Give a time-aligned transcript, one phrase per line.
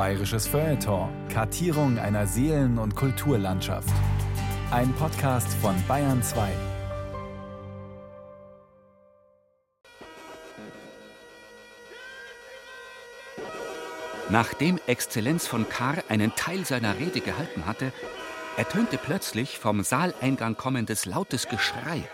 [0.00, 1.10] Bayerisches Feuilleton.
[1.28, 3.92] Kartierung einer Seelen- und Kulturlandschaft.
[4.70, 6.48] Ein Podcast von Bayern 2.
[14.30, 17.92] Nachdem Exzellenz von Kahr einen Teil seiner Rede gehalten hatte,
[18.56, 22.08] ertönte plötzlich vom Saaleingang kommendes lautes Geschrei.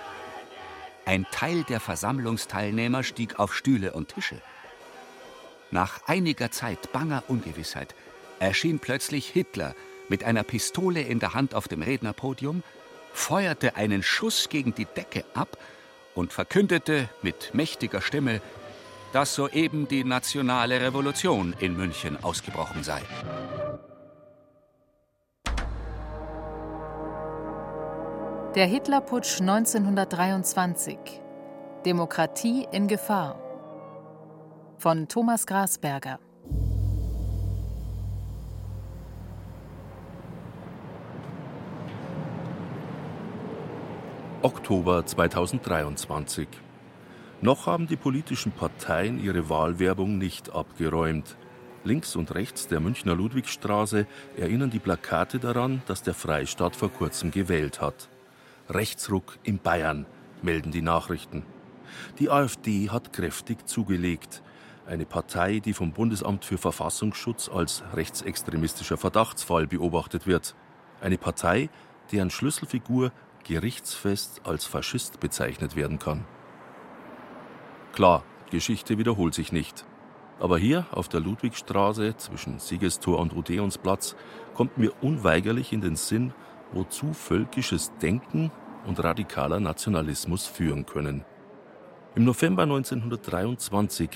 [1.05, 4.43] Ein Teil der Versammlungsteilnehmer stieg auf Stühle und Tische.
[5.71, 7.95] Nach einiger Zeit banger Ungewissheit
[8.38, 9.75] erschien plötzlich Hitler
[10.09, 12.62] mit einer Pistole in der Hand auf dem Rednerpodium,
[13.12, 15.59] feuerte einen Schuss gegen die Decke ab
[16.15, 18.41] und verkündete mit mächtiger Stimme,
[19.12, 23.03] dass soeben die nationale Revolution in München ausgebrochen sei.
[28.55, 30.98] Der Hitlerputsch 1923.
[31.84, 33.45] Demokratie in Gefahr.
[34.79, 36.19] Von Thomas Grasberger.
[44.42, 46.47] Oktober 2023.
[47.41, 51.39] Noch haben die politischen Parteien ihre Wahlwerbung nicht abgeräumt.
[51.83, 54.06] Links und rechts der Münchner Ludwigstraße
[54.37, 58.11] erinnern die Plakate daran, dass der Freistaat vor kurzem gewählt hat.
[58.69, 60.05] Rechtsruck in Bayern,
[60.43, 61.45] melden die Nachrichten.
[62.19, 64.43] Die AfD hat kräftig zugelegt.
[64.87, 70.55] Eine Partei, die vom Bundesamt für Verfassungsschutz als rechtsextremistischer Verdachtsfall beobachtet wird.
[71.01, 71.70] Eine Partei,
[72.12, 73.11] deren Schlüsselfigur
[73.43, 76.25] gerichtsfest als Faschist bezeichnet werden kann.
[77.95, 79.84] Klar, Geschichte wiederholt sich nicht.
[80.39, 84.15] Aber hier auf der Ludwigstraße zwischen Siegestor und Odeonsplatz
[84.55, 86.33] kommt mir unweigerlich in den Sinn,
[86.73, 88.53] wozu völkisches Denken
[88.87, 91.25] und radikaler Nationalismus führen können.
[92.17, 94.09] Im November 1923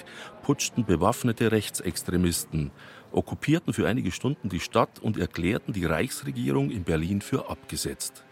[0.42, 2.70] putschten bewaffnete Rechtsextremisten,
[3.12, 8.24] okkupierten für einige Stunden die Stadt und erklärten die Reichsregierung in Berlin für abgesetzt.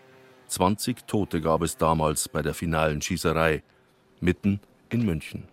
[0.47, 3.63] 20 Tote gab es damals bei der finalen Schießerei,
[4.21, 5.47] mitten in München.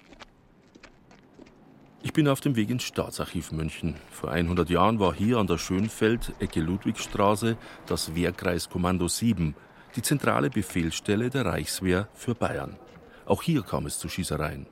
[2.02, 3.96] Ich bin auf dem Weg ins Staatsarchiv München.
[4.12, 9.56] Vor 100 Jahren war hier an der Schönfeld, Ecke Ludwigstraße, das Wehrkreiskommando 7,
[9.98, 12.78] die zentrale Befehlsstelle der Reichswehr für Bayern.
[13.26, 14.68] Auch hier kam es zu Schießereien.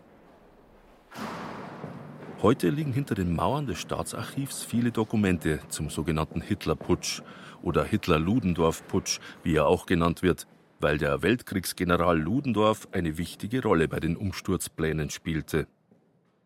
[2.43, 7.21] Heute liegen hinter den Mauern des Staatsarchivs viele Dokumente zum sogenannten Hitlerputsch
[7.63, 10.45] oder Hitler-Ludendorff-Putsch, wie er auch genannt wird,
[10.79, 15.67] weil der Weltkriegsgeneral Ludendorff eine wichtige Rolle bei den Umsturzplänen spielte.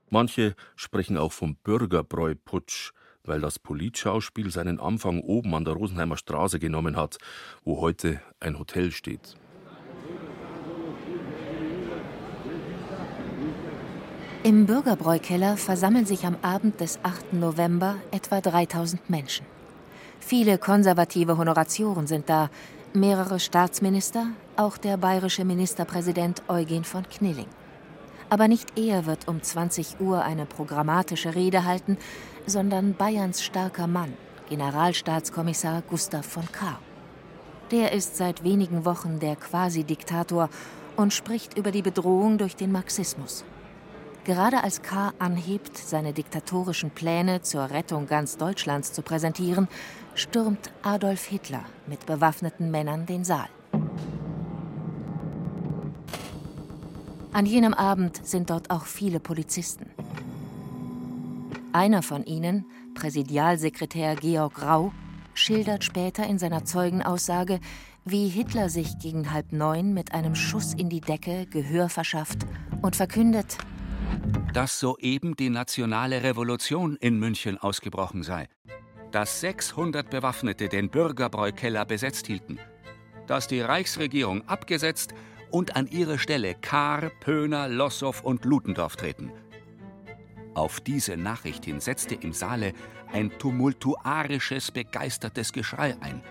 [0.09, 6.59] Manche sprechen auch vom Bürgerbräu-Putsch, weil das Politschauspiel seinen Anfang oben an der Rosenheimer Straße
[6.59, 7.17] genommen hat,
[7.66, 9.35] wo heute ein Hotel steht.
[14.47, 17.34] Im Bürgerbräukeller versammeln sich am Abend des 8.
[17.34, 19.46] November etwa 3000 Menschen.
[20.22, 22.50] Viele konservative Honoratioren sind da,
[22.94, 27.50] mehrere Staatsminister, auch der bayerische Ministerpräsident Eugen von Knilling.
[28.30, 31.97] Aber nicht er wird um 20 Uhr eine programmatische Rede halten,
[32.46, 34.14] sondern Bayerns starker Mann,
[34.47, 36.79] Generalstaatskommissar Gustav von Kahr.
[37.72, 40.50] Der ist seit wenigen Wochen der Quasi-Diktator
[40.96, 43.44] und spricht über die Bedrohung durch den Marxismus.
[44.28, 49.70] Gerade als Kahr anhebt, seine diktatorischen Pläne zur Rettung ganz Deutschlands zu präsentieren,
[50.16, 53.48] stürmt Adolf Hitler mit bewaffneten Männern den Saal.
[57.32, 59.92] An jenem Abend sind dort auch viele Polizisten.
[61.72, 62.66] Einer von ihnen,
[62.96, 64.92] Präsidialsekretär Georg Rau,
[65.36, 67.62] schildert später in seiner Zeugenaussage,
[68.04, 72.40] wie Hitler sich gegen halb neun mit einem Schuss in die Decke Gehör verschafft
[72.82, 73.58] und verkündet,
[74.53, 78.47] dass soeben die nationale Revolution in München ausgebrochen sei
[79.12, 82.59] dass 600 Bewaffnete den Bürgerbräukeller besetzt hielten,
[83.25, 85.13] dass die Reichsregierung abgesetzt
[85.50, 89.31] und an ihre Stelle Kahr, Pöhner, Lossow und Ludendorff treten.
[90.53, 92.73] Auf diese Nachricht hin setzte im Saale
[93.14, 96.22] ein tumultuarisches, begeistertes Geschrei ein,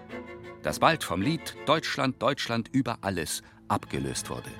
[0.63, 4.51] das bald vom Lied Deutschland, Deutschland über alles abgelöst wurde.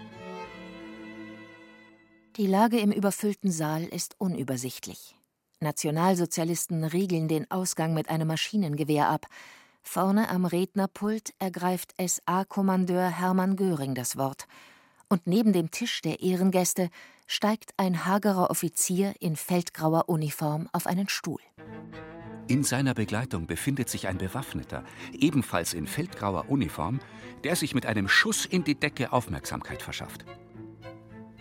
[2.37, 5.17] Die Lage im überfüllten Saal ist unübersichtlich.
[5.61, 9.25] Nationalsozialisten riegeln den Ausgang mit einem Maschinengewehr ab.
[9.83, 14.47] Vorne am Rednerpult ergreift SA-Kommandeur Hermann Göring das Wort.
[15.09, 16.91] Und neben dem Tisch der Ehrengäste
[17.27, 21.41] steigt ein hagerer Offizier in feldgrauer Uniform auf einen Stuhl.
[22.49, 27.01] In seiner Begleitung befindet sich ein Bewaffneter, ebenfalls in feldgrauer Uniform,
[27.45, 30.27] der sich mit einem Schuss in die Decke Aufmerksamkeit verschafft.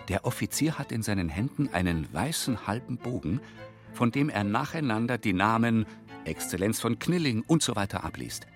[0.07, 3.41] Der Offizier hat in seinen Händen einen weißen halben Bogen,
[3.93, 5.85] von dem er nacheinander die Namen
[6.25, 8.47] Exzellenz von Knilling und so abliest.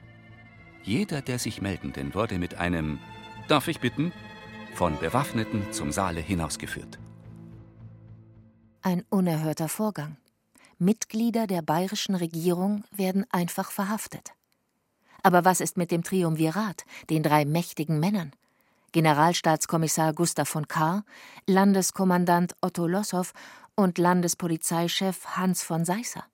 [0.83, 2.99] Jeder der sich Meldenden wurde mit einem
[3.47, 4.11] Darf ich bitten?
[4.75, 6.99] von Bewaffneten zum Saale hinausgeführt.
[8.81, 10.17] Ein unerhörter Vorgang.
[10.77, 14.31] Mitglieder der bayerischen Regierung werden einfach verhaftet.
[15.21, 18.31] Aber was ist mit dem Triumvirat, den drei mächtigen Männern?
[18.91, 21.03] Generalstaatskommissar Gustav von Kahr,
[21.47, 23.31] Landeskommandant Otto Lossow
[23.75, 26.25] und Landespolizeichef Hans von Seisser.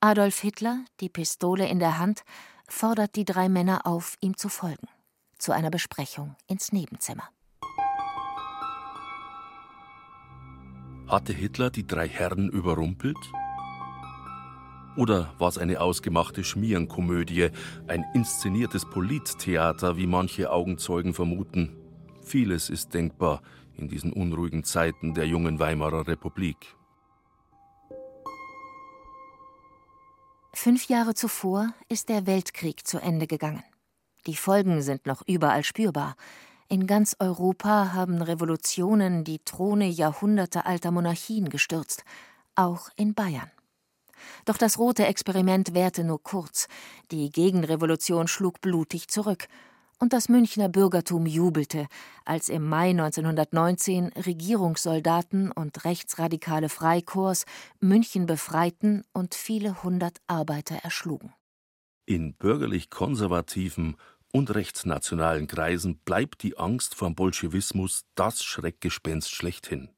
[0.00, 2.22] Adolf Hitler, die Pistole in der Hand,
[2.68, 4.88] fordert die drei Männer auf, ihm zu folgen.
[5.38, 7.28] Zu einer Besprechung ins Nebenzimmer.
[11.08, 13.18] Hatte Hitler die drei Herren überrumpelt?
[14.96, 17.48] Oder war es eine ausgemachte Schmierenkomödie,
[17.86, 21.76] ein inszeniertes Polittheater, wie manche Augenzeugen vermuten?
[22.22, 23.40] Vieles ist denkbar
[23.76, 26.76] in diesen unruhigen Zeiten der jungen Weimarer Republik.
[30.52, 33.64] Fünf Jahre zuvor ist der Weltkrieg zu Ende gegangen.
[34.26, 36.16] Die Folgen sind noch überall spürbar.
[36.68, 42.04] In ganz Europa haben Revolutionen die Throne jahrhundertealter Monarchien gestürzt,
[42.54, 43.50] auch in Bayern.
[44.44, 46.68] Doch das rote Experiment währte nur kurz.
[47.10, 49.48] Die Gegenrevolution schlug blutig zurück.
[49.98, 51.86] Und das Münchner Bürgertum jubelte,
[52.24, 57.44] als im Mai 1919 Regierungssoldaten und rechtsradikale Freikorps
[57.78, 61.32] München befreiten und viele hundert Arbeiter erschlugen.
[62.04, 63.96] In bürgerlich-konservativen
[64.32, 69.88] und rechtsnationalen Kreisen bleibt die Angst vor Bolschewismus das Schreckgespenst schlechthin.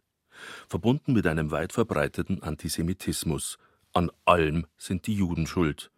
[0.68, 3.56] Verbunden mit einem weit verbreiteten Antisemitismus,
[3.94, 5.90] an allem sind die Juden schuld.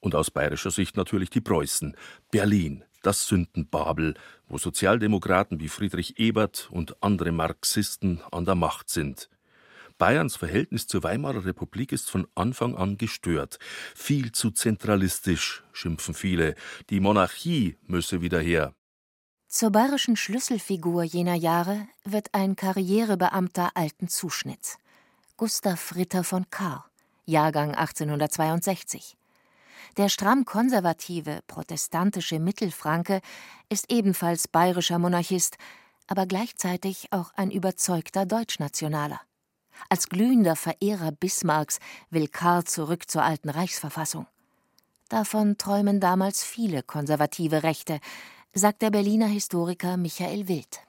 [0.00, 1.96] Und aus bayerischer Sicht natürlich die Preußen.
[2.30, 4.14] Berlin, das Sündenbabel,
[4.48, 9.28] wo Sozialdemokraten wie Friedrich Ebert und andere Marxisten an der Macht sind.
[9.98, 13.58] Bayerns Verhältnis zur Weimarer Republik ist von Anfang an gestört.
[13.96, 16.54] Viel zu zentralistisch, schimpfen viele.
[16.88, 18.74] Die Monarchie müsse wieder her.
[19.48, 24.78] Zur bayerischen Schlüsselfigur jener Jahre wird ein Karrierebeamter alten Zuschnitts.
[25.36, 26.88] Gustav Ritter von Kahr.
[27.28, 29.16] Jahrgang 1862.
[29.98, 33.20] Der stramm konservative, protestantische Mittelfranke
[33.68, 35.58] ist ebenfalls bayerischer Monarchist,
[36.06, 39.20] aber gleichzeitig auch ein überzeugter Deutschnationaler.
[39.90, 41.80] Als glühender Verehrer Bismarcks
[42.10, 44.26] will Karl zurück zur alten Reichsverfassung.
[45.10, 48.00] Davon träumen damals viele konservative Rechte,
[48.54, 50.87] sagt der Berliner Historiker Michael Wild.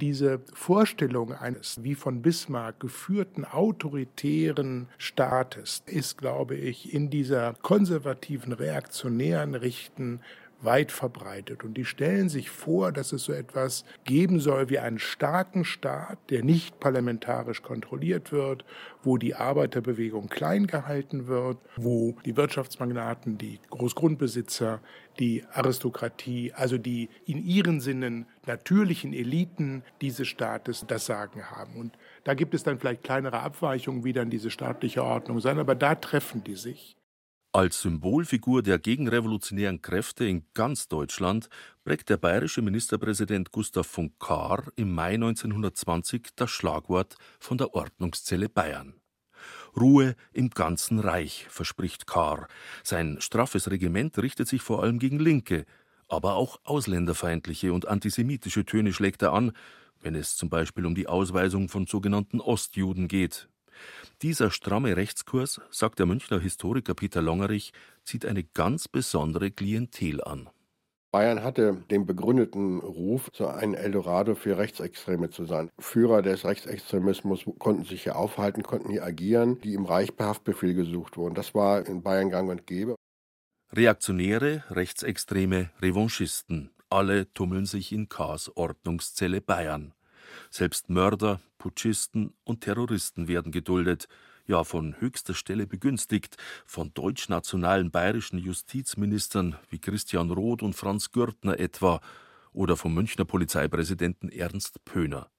[0.00, 8.52] Diese Vorstellung eines wie von Bismarck geführten autoritären Staates ist, glaube ich, in dieser konservativen,
[8.52, 10.20] reaktionären Richten
[10.62, 11.64] weit verbreitet.
[11.64, 16.18] Und die stellen sich vor, dass es so etwas geben soll wie einen starken Staat,
[16.30, 18.64] der nicht parlamentarisch kontrolliert wird,
[19.02, 24.80] wo die Arbeiterbewegung klein gehalten wird, wo die Wirtschaftsmagnaten, die Großgrundbesitzer,
[25.18, 31.76] die Aristokratie, also die in ihren Sinnen natürlichen Eliten dieses Staates das Sagen haben.
[31.76, 35.74] Und da gibt es dann vielleicht kleinere Abweichungen, wie dann diese staatliche Ordnung sein, aber
[35.74, 36.96] da treffen die sich.
[37.54, 41.50] Als Symbolfigur der gegenrevolutionären Kräfte in ganz Deutschland
[41.84, 48.48] prägt der bayerische Ministerpräsident Gustav von Kahr im Mai 1920 das Schlagwort von der Ordnungszelle
[48.48, 48.94] Bayern.
[49.78, 52.48] Ruhe im ganzen Reich, verspricht Kahr.
[52.82, 55.66] Sein straffes Regiment richtet sich vor allem gegen Linke,
[56.08, 59.52] aber auch ausländerfeindliche und antisemitische Töne schlägt er an,
[60.00, 63.50] wenn es zum Beispiel um die Ausweisung von sogenannten Ostjuden geht,
[64.22, 67.72] dieser stramme Rechtskurs, sagt der Münchner Historiker Peter Longerich,
[68.04, 70.48] zieht eine ganz besondere Klientel an.
[71.12, 75.70] Bayern hatte den begründeten Ruf, so ein Eldorado für Rechtsextreme zu sein.
[75.78, 80.72] Führer des Rechtsextremismus konnten sich hier aufhalten, konnten hier agieren, die im Reich per Haftbefehl
[80.72, 81.34] gesucht wurden.
[81.34, 82.96] Das war in Bayern gang und gäbe.
[83.74, 89.92] Reaktionäre, Rechtsextreme, Revanchisten, alle tummeln sich in Kars Ordnungszelle Bayern.
[90.50, 94.08] Selbst Mörder, Putschisten und Terroristen werden geduldet,
[94.46, 96.36] ja von höchster Stelle begünstigt,
[96.66, 102.00] von deutschnationalen bayerischen Justizministern wie Christian Roth und Franz Gürtner etwa
[102.52, 105.30] oder vom Münchner Polizeipräsidenten Ernst Pöhner.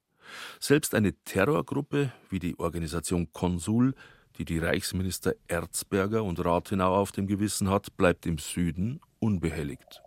[0.60, 3.94] Selbst eine Terrorgruppe wie die Organisation Konsul,
[4.38, 10.02] die die Reichsminister Erzberger und Rathenau auf dem Gewissen hat, bleibt im Süden unbehelligt.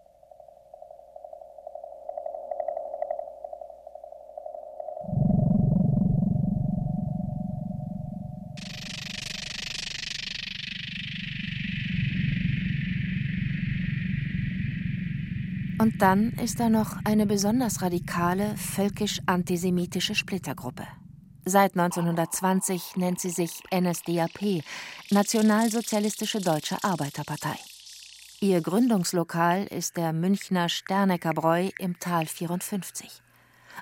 [15.78, 20.86] Und dann ist da noch eine besonders radikale, völkisch-antisemitische Splittergruppe.
[21.44, 24.64] Seit 1920 nennt sie sich NSDAP,
[25.10, 27.56] Nationalsozialistische Deutsche Arbeiterpartei.
[28.40, 33.22] Ihr Gründungslokal ist der Münchner Sternecker Bräu im Tal 54,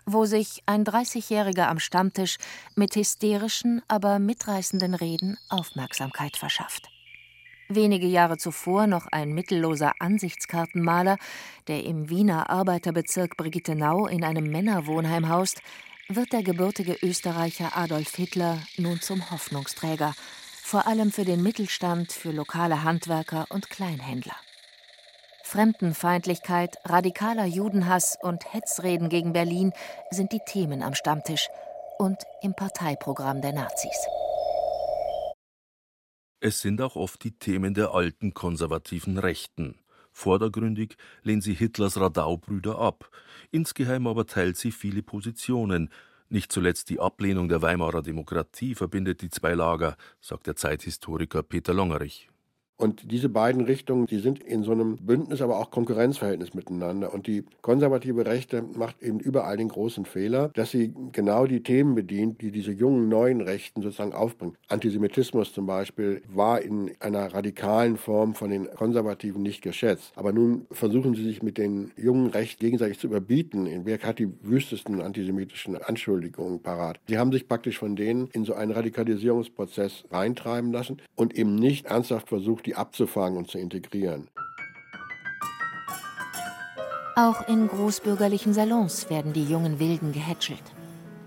[0.04, 2.38] wo sich ein 30-Jähriger am Stammtisch
[2.74, 6.93] mit hysterischen, aber mitreißenden Reden Aufmerksamkeit verschafft.
[7.68, 11.16] Wenige Jahre zuvor noch ein mittelloser Ansichtskartenmaler,
[11.66, 15.62] der im Wiener Arbeiterbezirk Brigittenau in einem Männerwohnheim haust,
[16.08, 20.14] wird der gebürtige Österreicher Adolf Hitler nun zum Hoffnungsträger,
[20.62, 24.36] vor allem für den Mittelstand, für lokale Handwerker und Kleinhändler.
[25.42, 29.72] Fremdenfeindlichkeit, radikaler Judenhass und Hetzreden gegen Berlin
[30.10, 31.48] sind die Themen am Stammtisch
[31.98, 33.96] und im Parteiprogramm der Nazis.
[36.46, 39.76] Es sind auch oft die Themen der alten konservativen Rechten.
[40.12, 43.08] Vordergründig lehnt sie Hitlers Radau-Brüder ab,
[43.50, 45.88] insgeheim aber teilt sie viele Positionen.
[46.28, 51.72] Nicht zuletzt die Ablehnung der Weimarer Demokratie verbindet die zwei Lager, sagt der Zeithistoriker Peter
[51.72, 52.28] Longerich.
[52.76, 57.14] Und diese beiden Richtungen, die sind in so einem Bündnis, aber auch Konkurrenzverhältnis miteinander.
[57.14, 61.94] Und die konservative Rechte macht eben überall den großen Fehler, dass sie genau die Themen
[61.94, 64.56] bedient, die diese jungen neuen Rechten sozusagen aufbringen.
[64.68, 70.12] Antisemitismus zum Beispiel war in einer radikalen Form von den Konservativen nicht geschätzt.
[70.16, 73.66] Aber nun versuchen sie sich mit den jungen Rechten gegenseitig zu überbieten.
[73.66, 76.98] In Wer hat die wüstesten antisemitischen Anschuldigungen parat?
[77.06, 81.86] Sie haben sich praktisch von denen in so einen Radikalisierungsprozess reintreiben lassen und eben nicht
[81.86, 84.28] ernsthaft versucht, die abzufangen und zu integrieren.
[87.16, 90.62] Auch in großbürgerlichen Salons werden die jungen Wilden gehätschelt.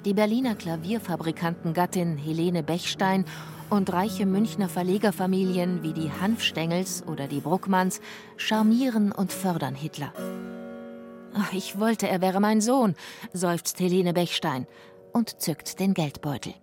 [0.04, 3.26] Die Berliner Klavierfabrikantengattin Helene Bechstein
[3.70, 8.02] und reiche Münchner Verlegerfamilien wie die Hanfstengels oder die Bruckmanns
[8.38, 10.14] charmieren und fördern Hitler.
[11.34, 12.96] Ach, ich wollte, er wäre mein Sohn,
[13.34, 14.68] seufzt Helene Bechstein
[15.14, 16.54] und zückt den Geldbeutel.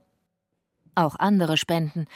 [0.95, 2.07] Auch andere spenden.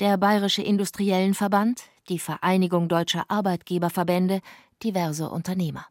[0.00, 4.40] Der Bayerische Industriellenverband, die Vereinigung deutscher Arbeitgeberverbände,
[4.82, 5.86] diverse Unternehmer.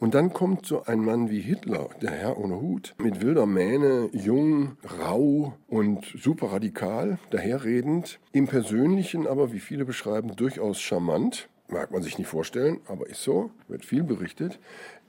[0.00, 4.10] Und dann kommt so ein Mann wie Hitler, der Herr ohne Hut, mit wilder Mähne,
[4.12, 11.48] jung, rau und super radikal, daherredend, im Persönlichen aber, wie viele beschreiben, durchaus charmant.
[11.68, 14.60] Mag man sich nicht vorstellen, aber ist so, wird viel berichtet.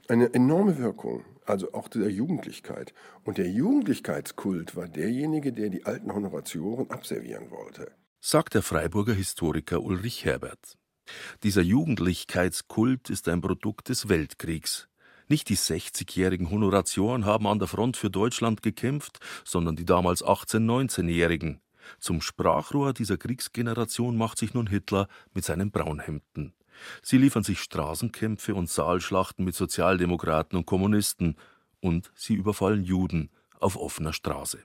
[0.08, 2.92] Eine enorme Wirkung, also auch der Jugendlichkeit.
[3.24, 9.82] Und der Jugendlichkeitskult war derjenige, der die alten Honoratioren abservieren wollte sagt der Freiburger Historiker
[9.82, 10.76] Ulrich Herbert.
[11.42, 14.88] Dieser Jugendlichkeitskult ist ein Produkt des Weltkriegs.
[15.28, 20.58] Nicht die 60-jährigen Honoratioren haben an der Front für Deutschland gekämpft, sondern die damals 18-,
[20.66, 21.60] 19-jährigen.
[21.98, 26.52] Zum Sprachrohr dieser Kriegsgeneration macht sich nun Hitler mit seinen Braunhemden.
[27.02, 31.36] Sie liefern sich Straßenkämpfe und Saalschlachten mit Sozialdemokraten und Kommunisten,
[31.80, 34.58] und sie überfallen Juden auf offener Straße.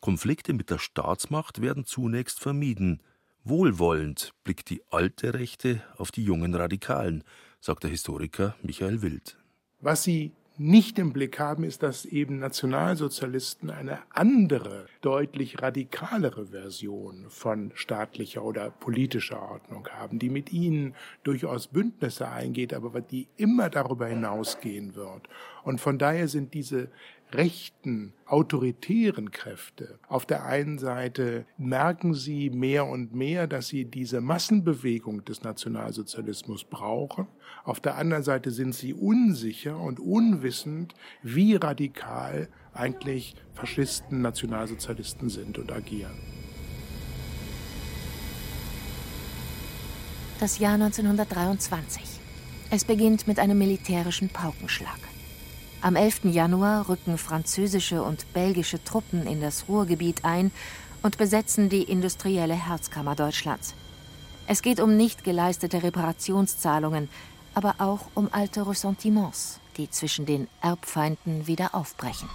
[0.00, 3.02] Konflikte mit der Staatsmacht werden zunächst vermieden.
[3.44, 7.22] Wohlwollend blickt die alte Rechte auf die jungen Radikalen,
[7.60, 9.36] sagt der Historiker Michael Wild.
[9.80, 17.26] Was sie nicht im Blick haben, ist, dass eben Nationalsozialisten eine andere, deutlich radikalere Version
[17.28, 23.68] von staatlicher oder politischer Ordnung haben, die mit ihnen durchaus Bündnisse eingeht, aber die immer
[23.68, 25.28] darüber hinausgehen wird.
[25.62, 26.88] Und von daher sind diese
[27.32, 29.98] rechten, autoritären Kräfte.
[30.08, 36.64] Auf der einen Seite merken sie mehr und mehr, dass sie diese Massenbewegung des Nationalsozialismus
[36.64, 37.26] brauchen.
[37.64, 45.58] Auf der anderen Seite sind sie unsicher und unwissend, wie radikal eigentlich Faschisten, Nationalsozialisten sind
[45.58, 46.18] und agieren.
[50.38, 52.02] Das Jahr 1923.
[52.70, 54.98] Es beginnt mit einem militärischen Paukenschlag.
[55.82, 56.24] Am 11.
[56.24, 60.50] Januar rücken französische und belgische Truppen in das Ruhrgebiet ein
[61.02, 63.74] und besetzen die industrielle Herzkammer Deutschlands.
[64.46, 67.08] Es geht um nicht geleistete Reparationszahlungen,
[67.54, 72.28] aber auch um alte Ressentiments, die zwischen den Erbfeinden wieder aufbrechen.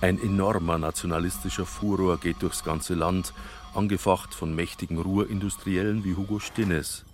[0.00, 3.32] Ein enormer nationalistischer Furor geht durchs ganze Land,
[3.74, 7.04] angefacht von mächtigen Ruhrindustriellen wie Hugo Stinnes.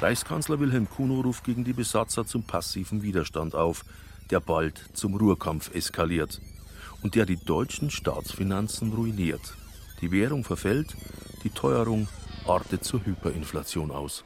[0.00, 3.84] Reichskanzler Wilhelm Kuno ruft gegen die Besatzer zum passiven Widerstand auf–
[4.30, 6.40] der bald zum Ruhrkampf eskaliert
[7.02, 9.54] und der die deutschen Staatsfinanzen ruiniert.
[10.00, 10.94] Die Währung verfällt,
[11.44, 12.08] die Teuerung
[12.46, 14.24] artet zur Hyperinflation aus.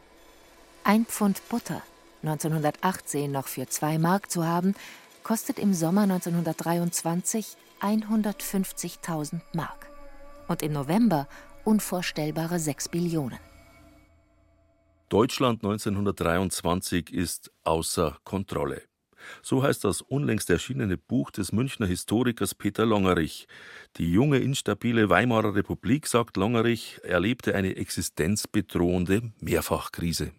[0.84, 1.82] Ein Pfund Butter,
[2.22, 4.74] 1918 noch für zwei Mark zu haben,
[5.22, 9.90] kostet im Sommer 1923 150.000 Mark
[10.48, 11.28] und im November
[11.64, 13.38] unvorstellbare 6 Billionen.
[15.08, 18.89] Deutschland 1923 ist außer Kontrolle.
[19.42, 23.46] So heißt das unlängst erschienene Buch des Münchner Historikers Peter Longerich.
[23.96, 30.32] Die junge, instabile Weimarer Republik, sagt Longerich, erlebte eine existenzbedrohende Mehrfachkrise.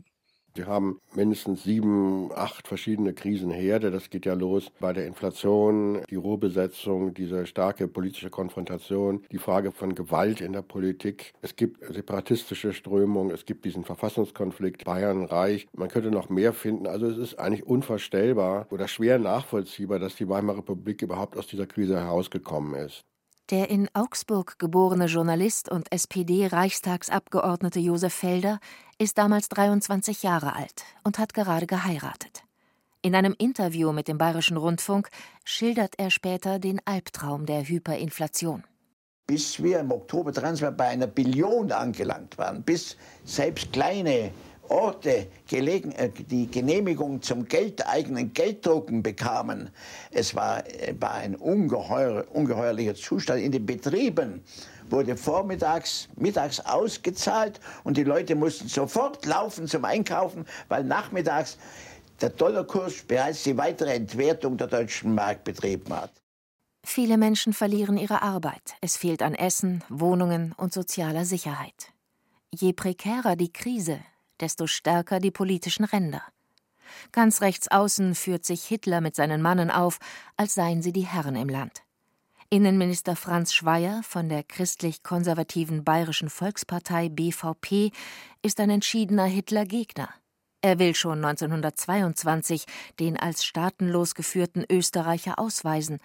[0.54, 3.90] Wir haben mindestens sieben, acht verschiedene Krisenherde.
[3.90, 9.72] Das geht ja los bei der Inflation, die Ruhrbesetzung, diese starke politische Konfrontation, die Frage
[9.72, 11.34] von Gewalt in der Politik.
[11.42, 15.68] Es gibt separatistische Strömungen, es gibt diesen Verfassungskonflikt Bayern-Reich.
[15.74, 16.86] Man könnte noch mehr finden.
[16.86, 21.66] Also es ist eigentlich unvorstellbar oder schwer nachvollziehbar, dass die Weimarer Republik überhaupt aus dieser
[21.66, 23.06] Krise herausgekommen ist.
[23.50, 28.60] Der in Augsburg geborene Journalist und SPD-Reichstagsabgeordnete Josef Felder
[28.98, 32.44] ist damals 23 Jahre alt und hat gerade geheiratet.
[33.02, 35.10] In einem Interview mit dem Bayerischen Rundfunk
[35.44, 38.64] schildert er später den Albtraum der Hyperinflation.
[39.26, 44.32] Bis wir im Oktober 23 bei einer Billion angelangt waren, bis selbst kleine
[44.72, 49.70] Orte gelegen, äh, die Genehmigung zum Geld, eigenen Gelddrucken bekamen.
[50.12, 53.42] Es war, äh, war ein ungeheuer, ungeheuerlicher Zustand.
[53.42, 54.44] In den Betrieben
[54.90, 61.58] wurde vormittags, mittags ausgezahlt und die Leute mussten sofort laufen zum Einkaufen, weil nachmittags
[62.22, 66.12] der Dollarkurs bereits die weitere Entwertung der deutschen Mark betrieben hat.
[66.84, 68.76] Viele Menschen verlieren ihre Arbeit.
[68.82, 71.94] Es fehlt an Essen, Wohnungen und sozialer Sicherheit.
[72.54, 74.00] Je prekärer die Krise,
[74.42, 76.24] desto stärker die politischen Ränder.
[77.12, 80.00] Ganz rechts außen führt sich Hitler mit seinen Mannen auf,
[80.38, 81.84] als seien sie die Herren im Land.
[82.50, 87.92] Innenminister Franz Schweier von der christlich-konservativen Bayerischen Volkspartei BVP
[88.42, 90.10] ist ein entschiedener Hitler-Gegner.
[90.62, 92.66] Er will schon 1922
[93.00, 96.00] den als staatenlos geführten Österreicher ausweisen.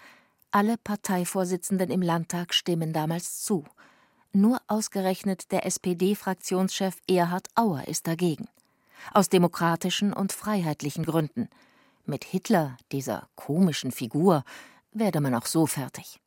[0.49, 3.65] Alle Parteivorsitzenden im Landtag stimmen damals zu.
[4.33, 8.47] Nur ausgerechnet der SPD-Fraktionschef Erhard Auer ist dagegen.
[9.13, 11.49] Aus demokratischen und freiheitlichen Gründen.
[12.05, 14.43] Mit Hitler, dieser komischen Figur,
[14.91, 16.19] werde man auch so fertig.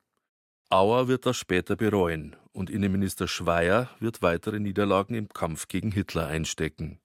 [0.70, 6.26] Auer wird das später bereuen und Innenminister Schweier wird weitere Niederlagen im Kampf gegen Hitler
[6.28, 7.00] einstecken.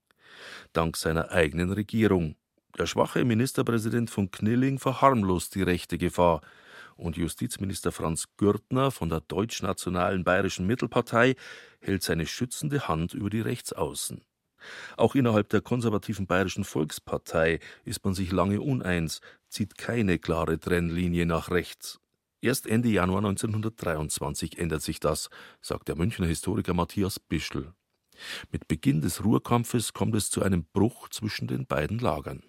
[0.73, 2.35] Dank seiner eigenen Regierung.
[2.77, 6.41] Der schwache Ministerpräsident von Knilling verharmlost die rechte Gefahr,
[6.95, 11.35] und Justizminister Franz Gürtner von der deutschnationalen Bayerischen Mittelpartei
[11.79, 14.21] hält seine schützende Hand über die Rechtsaußen.
[14.97, 21.25] Auch innerhalb der konservativen Bayerischen Volkspartei ist man sich lange uneins, zieht keine klare Trennlinie
[21.25, 21.99] nach rechts.
[22.41, 25.29] Erst Ende Januar 1923 ändert sich das,
[25.61, 27.73] sagt der Münchner Historiker Matthias Bischl.
[28.51, 32.43] Mit Beginn des Ruhrkampfes kommt es zu einem Bruch zwischen den beiden Lagern.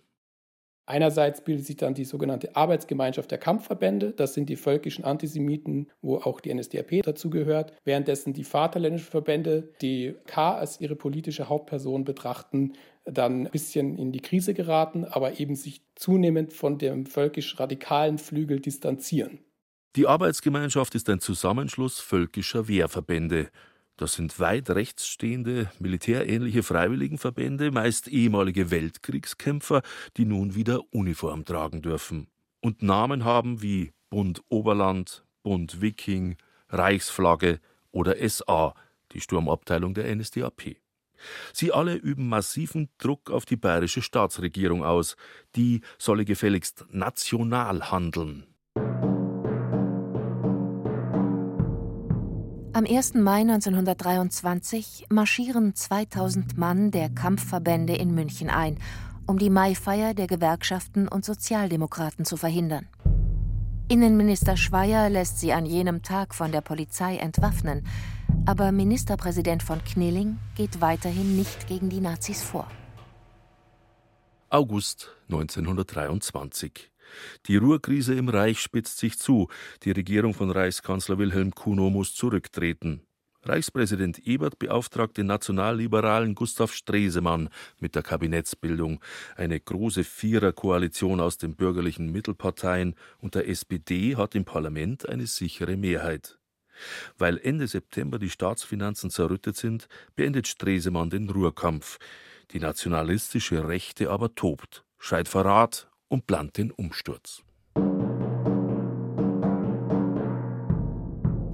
[0.87, 4.13] Einerseits bildet sich dann die sogenannte Arbeitsgemeinschaft der Kampfverbände.
[4.13, 7.73] Das sind die völkischen Antisemiten, wo auch die NSDAP dazugehört.
[7.85, 14.13] Währenddessen die vaterländischen Verbände, die K als ihre politische Hauptperson betrachten, dann ein bisschen in
[14.13, 19.41] die Krise geraten, aber eben sich zunehmend von dem völkisch-radikalen Flügel distanzieren.
[19.97, 23.49] Die Arbeitsgemeinschaft ist ein Zusammenschluss völkischer Wehrverbände.
[23.97, 29.83] Das sind weit rechts stehende, militärähnliche Freiwilligenverbände, meist ehemalige Weltkriegskämpfer,
[30.17, 32.29] die nun wieder Uniform tragen dürfen
[32.67, 36.37] und Namen haben wie Bund Oberland, Bund Wiking,
[36.69, 37.61] Reichsflagge
[37.93, 38.75] oder SA,
[39.13, 40.77] die Sturmabteilung der NSDAP.
[41.53, 45.17] Sie alle üben massiven Druck auf die bayerische Staatsregierung aus,
[45.55, 48.47] die solle gefälligst national handeln.
[52.77, 53.15] Am 1.
[53.15, 58.79] Mai 1923 marschieren 2000 Mann der Kampfverbände in München ein,
[59.27, 62.87] um die Maifeier der Gewerkschaften und Sozialdemokraten zu verhindern.
[63.89, 67.87] Innenminister Schweier lässt sie an jenem Tag von der Polizei entwaffnen,
[68.45, 72.71] aber Ministerpräsident von Knilling geht weiterhin nicht gegen die Nazis vor.
[74.51, 76.91] August 1923
[77.47, 79.49] die Ruhrkrise im Reich spitzt sich zu.
[79.83, 83.03] Die Regierung von Reichskanzler Wilhelm Kuno muss zurücktreten.
[83.49, 89.01] Reichspräsident Ebert beauftragt den Nationalliberalen Gustav Stresemann mit der Kabinettsbildung.
[89.37, 95.77] Eine große Viererkoalition aus den bürgerlichen Mittelparteien und der SPD hat im Parlament eine sichere
[95.77, 96.39] Mehrheit.
[97.17, 101.99] Weil Ende September die Staatsfinanzen zerrüttet sind, beendet Stresemann den Ruhrkampf.
[102.51, 107.43] Die nationalistische Rechte aber tobt, schreit Verrat und plant den Umsturz.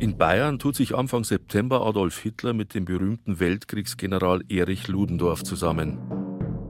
[0.03, 5.99] In Bayern tut sich Anfang September Adolf Hitler mit dem berühmten Weltkriegsgeneral Erich Ludendorff zusammen.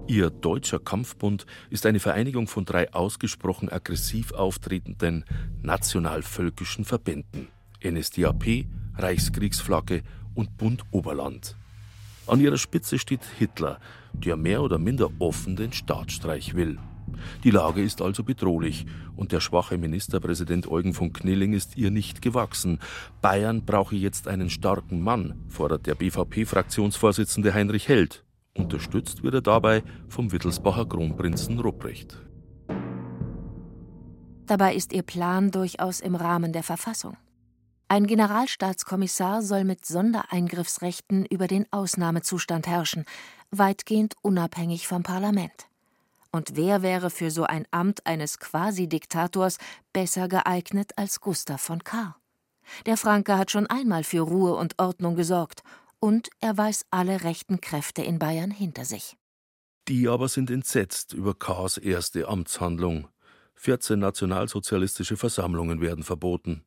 [0.07, 5.25] Ihr Deutscher Kampfbund ist eine Vereinigung von drei ausgesprochen aggressiv auftretenden
[5.63, 7.49] nationalvölkischen Verbänden:
[7.83, 8.67] NSDAP,
[8.99, 10.03] Reichskriegsflagge
[10.35, 11.57] und Bund Oberland.
[12.27, 13.81] An ihrer Spitze steht Hitler,
[14.13, 16.79] der mehr oder minder offen den Staatsstreich will.
[17.45, 22.23] Die Lage ist also bedrohlich und der schwache Ministerpräsident Eugen von Knilling ist ihr nicht
[22.23, 22.79] gewachsen.
[23.21, 28.25] Bayern brauche jetzt einen starken Mann, fordert der BVP-Fraktionsvorsitzende Heinrich Held.
[28.57, 32.19] Unterstützt wird er dabei vom Wittelsbacher Kronprinzen Rupprecht.
[34.47, 37.17] Dabei ist ihr Plan durchaus im Rahmen der Verfassung.
[37.89, 43.05] Ein Generalstaatskommissar soll mit Sondereingriffsrechten über den Ausnahmezustand herrschen,
[43.51, 45.69] weitgehend unabhängig vom Parlament.
[46.35, 49.59] Und wer wäre für so ein Amt eines Quasi-Diktators
[49.93, 52.19] besser geeignet als Gustav von Kahr?
[52.87, 55.63] Der Franke hat schon einmal für Ruhe und Ordnung gesorgt,
[56.01, 59.17] und er weiß alle rechten Kräfte in Bayern hinter sich.
[59.89, 63.09] Die aber sind entsetzt über Kahrs erste Amtshandlung.
[63.55, 66.65] 14 nationalsozialistische Versammlungen werden verboten.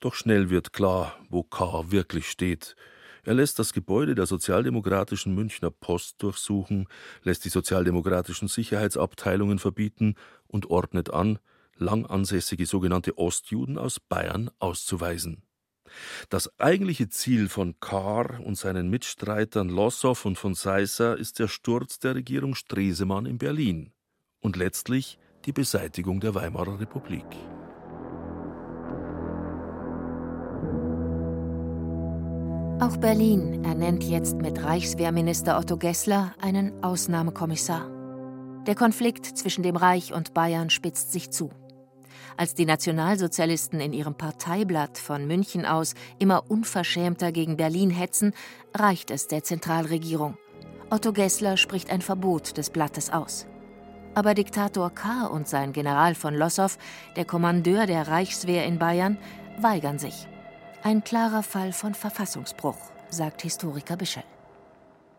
[0.00, 2.76] Doch schnell wird klar, wo Kahr wirklich steht.
[3.26, 6.86] Er lässt das Gebäude der sozialdemokratischen Münchner Post durchsuchen,
[7.24, 10.14] lässt die sozialdemokratischen Sicherheitsabteilungen verbieten
[10.46, 11.40] und ordnet an,
[11.76, 15.42] lang ansässige sogenannte Ostjuden aus Bayern auszuweisen.
[16.28, 21.98] Das eigentliche Ziel von Kahr und seinen Mitstreitern Lossow und von Seisser ist der Sturz
[21.98, 23.92] der Regierung Stresemann in Berlin
[24.38, 27.26] und letztlich die Beseitigung der Weimarer Republik.
[32.78, 37.88] Auch Berlin ernennt jetzt mit Reichswehrminister Otto Gessler einen Ausnahmekommissar.
[38.66, 41.48] Der Konflikt zwischen dem Reich und Bayern spitzt sich zu.
[42.36, 48.34] Als die Nationalsozialisten in ihrem Parteiblatt von München aus immer unverschämter gegen Berlin hetzen,
[48.74, 50.36] reicht es der Zentralregierung.
[50.90, 53.46] Otto Gessler spricht ein Verbot des Blattes aus.
[54.14, 55.26] Aber Diktator K.
[55.28, 56.76] und sein General von Lossow,
[57.16, 59.16] der Kommandeur der Reichswehr in Bayern,
[59.58, 60.28] weigern sich.
[60.86, 62.76] Ein klarer Fall von Verfassungsbruch,
[63.10, 64.22] sagt Historiker Bischel.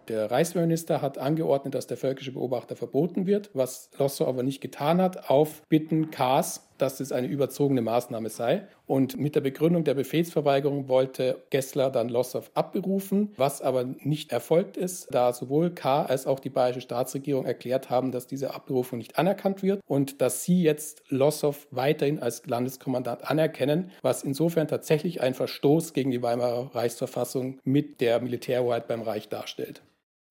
[0.07, 5.01] Der Reichsminister hat angeordnet, dass der völkische Beobachter verboten wird, was Lossow aber nicht getan
[5.01, 8.67] hat, auf Bitten Kahrs, dass es eine überzogene Maßnahme sei.
[8.85, 14.77] Und mit der Begründung der Befehlsverweigerung wollte Gessler dann Lossow abberufen, was aber nicht erfolgt
[14.77, 16.03] ist, da sowohl K.
[16.03, 20.43] als auch die bayerische Staatsregierung erklärt haben, dass diese Abberufung nicht anerkannt wird und dass
[20.43, 26.73] sie jetzt Lossow weiterhin als Landeskommandant anerkennen, was insofern tatsächlich ein Verstoß gegen die Weimarer
[26.73, 29.81] Reichsverfassung mit der Militärhoheit beim Reich darstellt.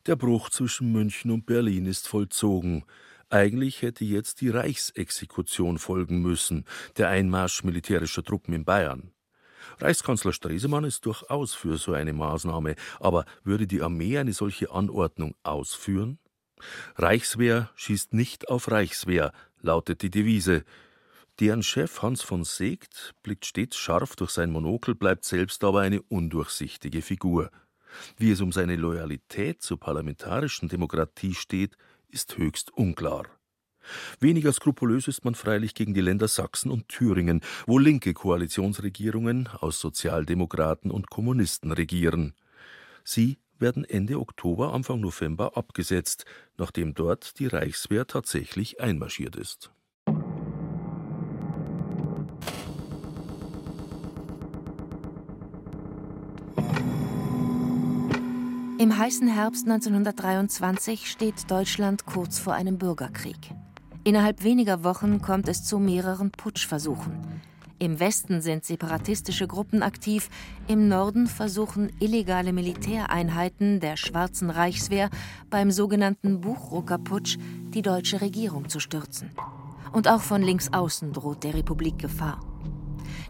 [0.07, 2.85] Der Bruch zwischen München und Berlin ist vollzogen.
[3.29, 6.65] Eigentlich hätte jetzt die Reichsexekution folgen müssen,
[6.97, 9.11] der Einmarsch militärischer Truppen in Bayern.
[9.79, 15.35] Reichskanzler Stresemann ist durchaus für so eine Maßnahme, aber würde die Armee eine solche Anordnung
[15.43, 16.19] ausführen?
[16.95, 20.65] Reichswehr schießt nicht auf Reichswehr, lautet die Devise.
[21.41, 26.01] Deren Chef Hans von Seegt blickt stets scharf durch sein Monokel, bleibt selbst aber eine
[26.01, 27.51] undurchsichtige Figur.
[28.17, 31.77] Wie es um seine Loyalität zur parlamentarischen Demokratie steht,
[32.09, 33.27] ist höchst unklar.
[34.21, 39.81] Weniger skrupulös ist man freilich gegen die Länder Sachsen und Thüringen, wo linke Koalitionsregierungen aus
[39.81, 42.35] Sozialdemokraten und Kommunisten regieren.
[43.05, 46.25] Sie werden Ende Oktober, Anfang November abgesetzt,
[46.57, 49.71] nachdem dort die Reichswehr tatsächlich einmarschiert ist.
[58.87, 63.37] Im heißen Herbst 1923 steht Deutschland kurz vor einem Bürgerkrieg.
[64.05, 67.43] Innerhalb weniger Wochen kommt es zu mehreren Putschversuchen.
[67.81, 70.31] Im Westen sind separatistische Gruppen aktiv,
[70.69, 75.11] im Norden versuchen illegale Militäreinheiten der Schwarzen Reichswehr
[75.51, 77.39] beim sogenannten Buchrucker-Putsch
[77.75, 79.33] die deutsche Regierung zu stürzen.
[79.91, 82.39] Und auch von links außen droht der Republik Gefahr.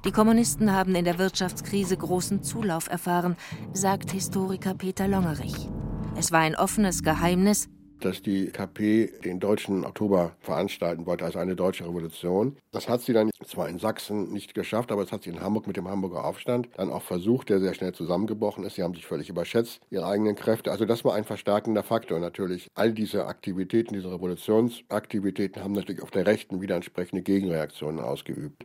[0.07, 3.37] Die Kommunisten haben in der Wirtschaftskrise großen Zulauf erfahren,
[3.73, 5.69] sagt Historiker Peter Longerich.
[6.17, 7.69] Es war ein offenes Geheimnis,
[8.01, 12.57] dass die KP den deutschen Oktober veranstalten wollte, also eine deutsche Revolution.
[12.71, 15.67] Das hat sie dann zwar in Sachsen nicht geschafft, aber es hat sie in Hamburg
[15.67, 18.77] mit dem Hamburger Aufstand dann auch versucht, der sehr schnell zusammengebrochen ist.
[18.77, 20.71] Sie haben sich völlig überschätzt, ihre eigenen Kräfte.
[20.71, 22.69] Also das war ein verstärkender Faktor natürlich.
[22.77, 28.65] All diese Aktivitäten, diese Revolutionsaktivitäten haben natürlich auf der Rechten wieder entsprechende Gegenreaktionen ausgeübt.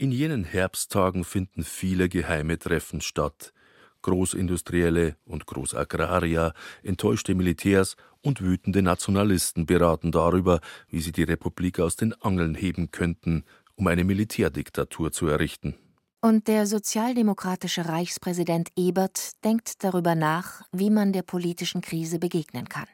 [0.00, 3.52] In jenen Herbsttagen finden viele geheime Treffen statt.
[4.00, 11.96] Großindustrielle und Großagrarier, enttäuschte Militärs und wütende Nationalisten beraten darüber, wie sie die Republik aus
[11.96, 15.74] den Angeln heben könnten, um eine Militärdiktatur zu errichten.
[16.22, 22.88] Und der sozialdemokratische Reichspräsident Ebert denkt darüber nach, wie man der politischen Krise begegnen kann.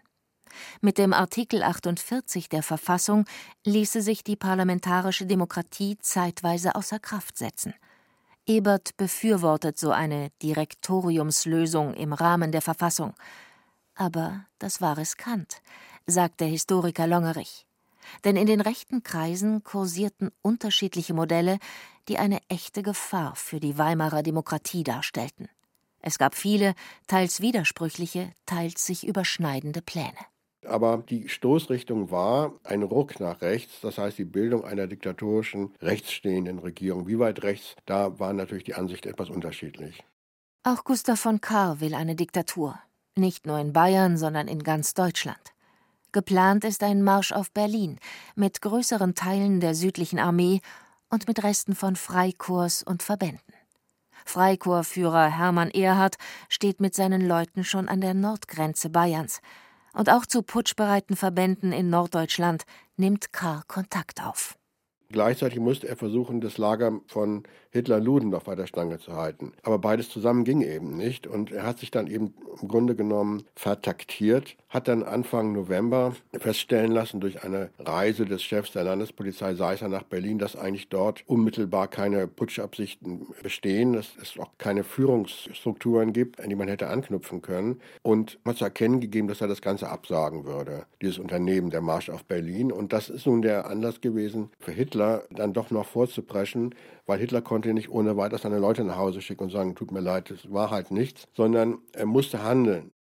[0.80, 3.24] Mit dem Artikel 48 der Verfassung
[3.64, 7.74] ließe sich die parlamentarische Demokratie zeitweise außer Kraft setzen.
[8.46, 13.14] Ebert befürwortet so eine Direktoriumslösung im Rahmen der Verfassung.
[13.96, 15.62] Aber das war riskant,
[16.06, 17.66] sagt der Historiker Longerich.
[18.24, 21.58] Denn in den rechten Kreisen kursierten unterschiedliche Modelle,
[22.08, 25.48] die eine echte Gefahr für die Weimarer Demokratie darstellten.
[26.00, 26.74] Es gab viele,
[27.08, 30.14] teils widersprüchliche, teils sich überschneidende Pläne.
[30.66, 36.58] Aber die Stoßrichtung war ein Ruck nach rechts, das heißt die Bildung einer diktatorischen, rechtsstehenden
[36.58, 37.06] Regierung.
[37.06, 40.02] Wie weit rechts, da waren natürlich die Ansichten etwas unterschiedlich.
[40.64, 42.78] Auch Gustav von Kahr will eine Diktatur.
[43.16, 45.40] Nicht nur in Bayern, sondern in ganz Deutschland.
[46.12, 47.98] Geplant ist ein Marsch auf Berlin
[48.34, 50.60] mit größeren Teilen der südlichen Armee
[51.10, 53.54] und mit Resten von Freikorps und Verbänden.
[54.24, 56.16] Freikorpsführer Hermann Erhard
[56.48, 59.40] steht mit seinen Leuten schon an der Nordgrenze Bayerns
[59.96, 62.64] und auch zu putschbereiten Verbänden in Norddeutschland
[62.96, 64.56] nimmt Karr Kontakt auf.
[65.08, 67.44] Gleichzeitig musste er versuchen, das Lager von
[67.76, 69.52] Hitler-Ludendorff bei der Stange zu halten.
[69.62, 73.44] Aber beides zusammen ging eben nicht und er hat sich dann eben im Grunde genommen
[73.54, 79.88] vertaktiert, hat dann Anfang November feststellen lassen durch eine Reise des Chefs der Landespolizei Seisser
[79.88, 86.40] nach Berlin, dass eigentlich dort unmittelbar keine Putschabsichten bestehen, dass es auch keine Führungsstrukturen gibt,
[86.40, 89.88] an die man hätte anknüpfen können und hat zu erkennen gegeben, dass er das Ganze
[89.88, 92.72] absagen würde, dieses Unternehmen, der Marsch auf Berlin.
[92.72, 96.74] Und das ist nun der Anlass gewesen für Hitler, dann doch noch vorzupreschen,
[97.06, 100.00] weil Hitler konnte nicht ohne weiteres seine Leute nach Hause schicken und sagen, tut mir
[100.00, 102.92] leid, es war halt nichts, sondern er musste handeln.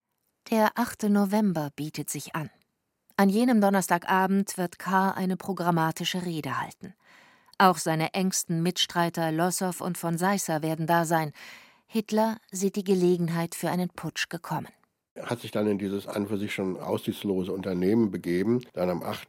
[0.51, 1.05] Der 8.
[1.05, 2.51] November bietet sich an.
[3.17, 5.11] An jenem Donnerstagabend wird K.
[5.11, 6.95] eine programmatische Rede halten.
[7.59, 11.33] Auch seine engsten Mitstreiter Lossow und von Seisser werden da sein.
[11.87, 14.69] Hitler sieht die Gelegenheit für einen Putsch gekommen
[15.23, 18.63] hat sich dann in dieses an für sich schon aussichtslose Unternehmen begeben.
[18.73, 19.29] Dann am 8.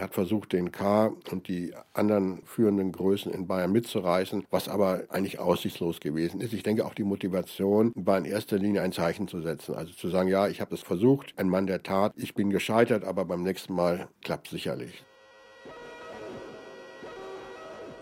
[0.00, 1.12] hat versucht, den K.
[1.30, 6.52] und die anderen führenden Größen in Bayern mitzureißen, was aber eigentlich aussichtslos gewesen ist.
[6.52, 9.74] Ich denke, auch die Motivation war in erster Linie ein Zeichen zu setzen.
[9.74, 13.04] Also zu sagen, ja, ich habe es versucht, ein Mann der Tat, ich bin gescheitert,
[13.04, 15.04] aber beim nächsten Mal klappt sicherlich.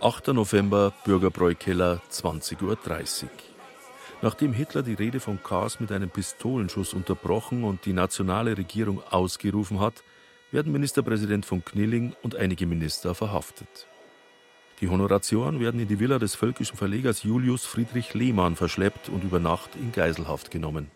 [0.00, 0.28] 8.
[0.28, 3.30] November, Bürgerbräukeller, 20.30 Uhr.
[4.22, 9.80] Nachdem Hitler die Rede von Kaas mit einem Pistolenschuss unterbrochen und die nationale Regierung ausgerufen
[9.80, 10.04] hat,
[10.52, 13.88] werden Ministerpräsident von Knilling und einige Minister verhaftet.
[14.80, 19.40] Die Honoratioren werden in die Villa des völkischen Verlegers Julius Friedrich Lehmann verschleppt und über
[19.40, 20.90] Nacht in Geiselhaft genommen.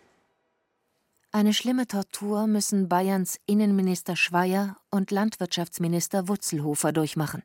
[1.32, 7.42] Eine schlimme Tortur müssen Bayerns Innenminister Schweier und Landwirtschaftsminister Wutzelhofer durchmachen.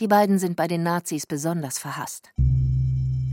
[0.00, 2.32] Die beiden sind bei den Nazis besonders verhasst.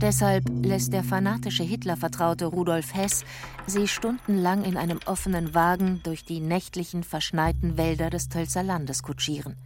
[0.00, 3.22] Deshalb lässt der fanatische Hitler-Vertraute Rudolf Hess
[3.66, 9.56] sie stundenlang in einem offenen Wagen durch die nächtlichen, verschneiten Wälder des Tölzer Landes kutschieren.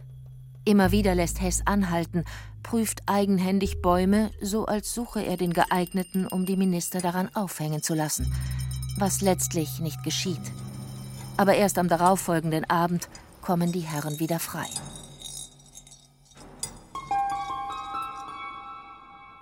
[0.65, 2.25] Immer wieder lässt Hess anhalten,
[2.63, 7.93] prüft eigenhändig Bäume, so als suche er den geeigneten, um die Minister daran aufhängen zu
[7.93, 8.33] lassen,
[8.97, 10.51] was letztlich nicht geschieht.
[11.37, 13.07] Aber erst am darauffolgenden Abend
[13.41, 14.67] kommen die Herren wieder frei.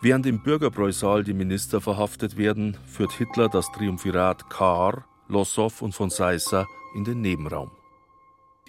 [0.03, 6.09] Während im Bürgerbräusaal die Minister verhaftet werden, führt Hitler das Triumphirat Kahr, Lossow und von
[6.09, 7.71] Seisser in den Nebenraum.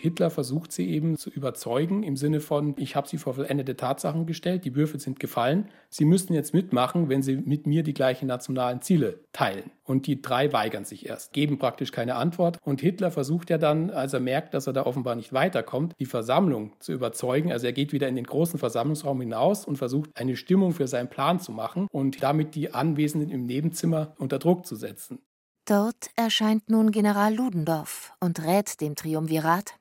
[0.04, 4.26] Hitler versucht sie eben zu überzeugen im Sinne von, ich habe sie vor vollendete Tatsachen
[4.26, 8.26] gestellt, die Würfel sind gefallen, sie müssten jetzt mitmachen, wenn sie mit mir die gleichen
[8.26, 9.70] nationalen Ziele teilen.
[9.82, 12.58] Und die drei weigern sich erst, geben praktisch keine Antwort.
[12.62, 16.04] Und Hitler versucht ja dann, als er merkt, dass er da offenbar nicht weiterkommt, die
[16.04, 17.50] Versammlung zu überzeugen.
[17.50, 21.08] Also er geht wieder in den großen Versammlungsraum hinaus und versucht, eine Stimmung für seinen
[21.08, 25.20] Plan zu machen und damit die Anwesenden im Nebenzimmer unter Druck zu setzen.
[25.66, 29.76] Dort erscheint nun General Ludendorff und rät dem Triumvirat,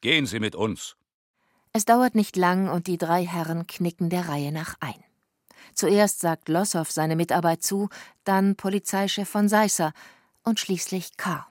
[0.00, 0.96] Gehen Sie mit uns.
[1.72, 5.02] Es dauert nicht lang und die drei Herren knicken der Reihe nach ein.
[5.74, 7.88] Zuerst sagt Lossow seine Mitarbeit zu,
[8.24, 9.92] dann Polizeichef von Seisser
[10.42, 11.46] und schließlich K.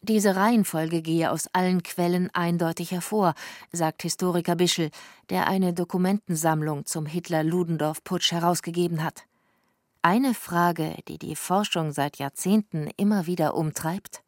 [0.00, 3.34] Diese Reihenfolge gehe aus allen Quellen eindeutig hervor,
[3.72, 4.90] sagt Historiker Bischel,
[5.30, 9.24] der eine Dokumentensammlung zum Hitler-Ludendorff-Putsch herausgegeben hat.
[10.02, 14.22] Eine Frage, die die Forschung seit Jahrzehnten immer wieder umtreibt: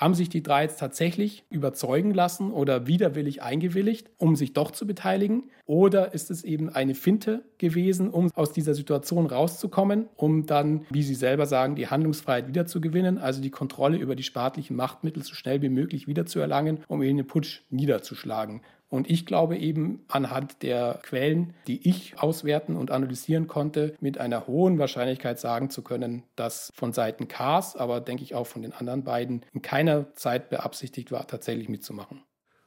[0.00, 4.86] haben sich die drei jetzt tatsächlich überzeugen lassen oder widerwillig eingewilligt, um sich doch zu
[4.86, 5.50] beteiligen?
[5.66, 11.02] Oder ist es eben eine Finte gewesen, um aus dieser Situation rauszukommen, um dann, wie
[11.02, 15.60] Sie selber sagen, die Handlungsfreiheit wiederzugewinnen, also die Kontrolle über die staatlichen Machtmittel so schnell
[15.60, 18.62] wie möglich wiederzuerlangen, um eben den Putsch niederzuschlagen?
[18.90, 24.48] Und ich glaube eben anhand der Quellen, die ich auswerten und analysieren konnte, mit einer
[24.48, 28.72] hohen Wahrscheinlichkeit sagen zu können, dass von Seiten Kars, aber denke ich auch von den
[28.72, 32.24] anderen beiden, in keiner Zeit beabsichtigt war, tatsächlich mitzumachen.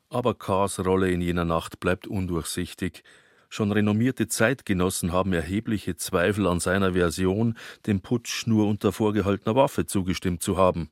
[0.10, 3.04] Aber Kars Rolle in jener Nacht bleibt undurchsichtig.
[3.50, 9.86] Schon renommierte Zeitgenossen haben erhebliche Zweifel an seiner Version, dem Putsch nur unter vorgehaltener Waffe
[9.86, 10.90] zugestimmt zu haben.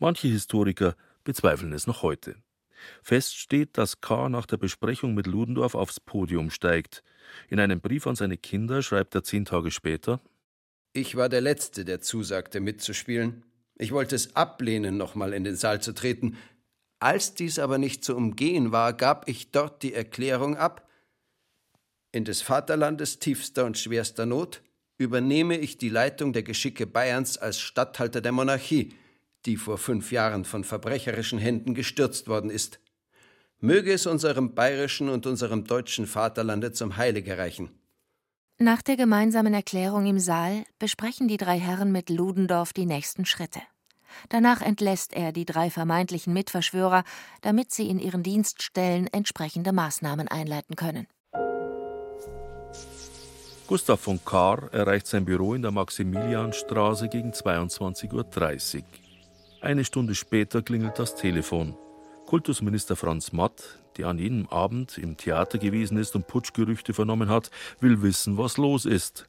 [0.00, 2.36] Manche Historiker bezweifeln es noch heute.
[3.02, 4.28] Fest steht, dass K.
[4.28, 7.02] nach der Besprechung mit Ludendorff aufs Podium steigt.
[7.48, 10.20] In einem Brief an seine Kinder schreibt er zehn Tage später:
[10.92, 13.44] Ich war der Letzte, der zusagte, mitzuspielen.
[13.78, 16.36] Ich wollte es ablehnen, nochmal in den Saal zu treten.
[16.98, 20.88] Als dies aber nicht zu umgehen war, gab ich dort die Erklärung ab:
[22.12, 24.62] In des Vaterlandes tiefster und schwerster Not
[24.98, 28.94] übernehme ich die Leitung der Geschicke Bayerns als Statthalter der Monarchie
[29.46, 32.80] die vor fünf Jahren von verbrecherischen Händen gestürzt worden ist.
[33.58, 37.70] Möge es unserem bayerischen und unserem deutschen Vaterlande zum Heile gereichen.
[38.58, 43.60] Nach der gemeinsamen Erklärung im Saal besprechen die drei Herren mit Ludendorff die nächsten Schritte.
[44.28, 47.04] Danach entlässt er die drei vermeintlichen Mitverschwörer,
[47.42, 51.06] damit sie in ihren Dienststellen entsprechende Maßnahmen einleiten können.
[53.66, 58.84] Gustav von Kahr erreicht sein Büro in der Maximilianstraße gegen 22.30 Uhr.
[59.66, 61.76] Eine Stunde später klingelt das Telefon.
[62.26, 67.50] Kultusminister Franz Matt, der an jenem Abend im Theater gewesen ist und Putschgerüchte vernommen hat,
[67.80, 69.26] will wissen, was los ist.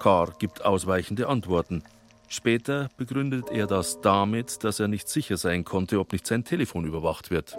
[0.00, 1.84] Karr gibt ausweichende Antworten.
[2.26, 6.84] Später begründet er das damit, dass er nicht sicher sein konnte, ob nicht sein Telefon
[6.84, 7.56] überwacht wird.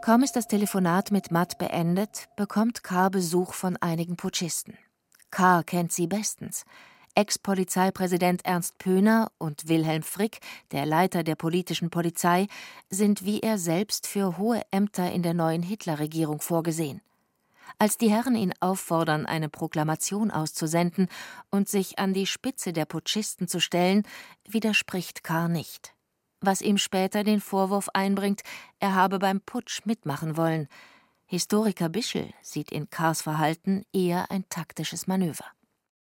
[0.00, 4.78] Kaum ist das Telefonat mit Matt beendet, bekommt Karr Besuch von einigen Putschisten.
[5.32, 6.64] Karr kennt sie bestens.
[7.16, 10.40] Ex-Polizeipräsident Ernst Pöhner und Wilhelm Frick,
[10.72, 12.48] der Leiter der politischen Polizei,
[12.90, 17.00] sind wie er selbst für hohe Ämter in der neuen Hitlerregierung vorgesehen.
[17.78, 21.08] Als die Herren ihn auffordern, eine Proklamation auszusenden
[21.50, 24.02] und sich an die Spitze der Putschisten zu stellen,
[24.48, 25.94] widerspricht Karr nicht.
[26.40, 28.42] Was ihm später den Vorwurf einbringt,
[28.78, 30.68] er habe beim Putsch mitmachen wollen.
[31.26, 35.46] Historiker Bischel sieht in Karrs Verhalten eher ein taktisches Manöver.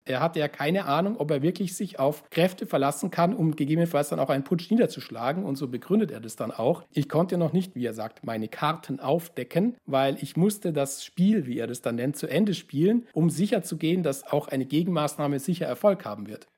[0.07, 4.11] Er hatte ja keine Ahnung, ob er wirklich sich auf Kräfte verlassen kann, um gegebenenfalls
[4.11, 5.45] dann auch einen Putsch niederzuschlagen.
[5.45, 6.85] Und so begründet er das dann auch.
[6.93, 11.47] Ich konnte noch nicht, wie er sagt, meine Karten aufdecken, weil ich musste das Spiel,
[11.47, 15.67] wie er das dann nennt, zu Ende spielen, um sicherzugehen, dass auch eine Gegenmaßnahme sicher
[15.67, 16.49] Erfolg haben wird.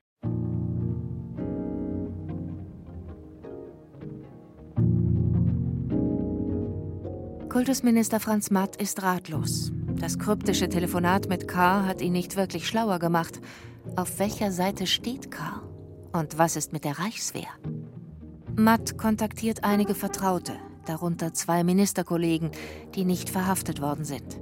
[7.47, 9.71] Kultusminister Franz Matt ist ratlos.
[9.99, 11.85] Das kryptische Telefonat mit K.
[11.85, 13.41] hat ihn nicht wirklich schlauer gemacht.
[13.95, 15.63] Auf welcher Seite steht K?
[16.13, 17.49] Und was ist mit der Reichswehr?
[18.55, 20.53] Matt kontaktiert einige Vertraute,
[20.85, 22.51] darunter zwei Ministerkollegen,
[22.93, 24.39] die nicht verhaftet worden sind.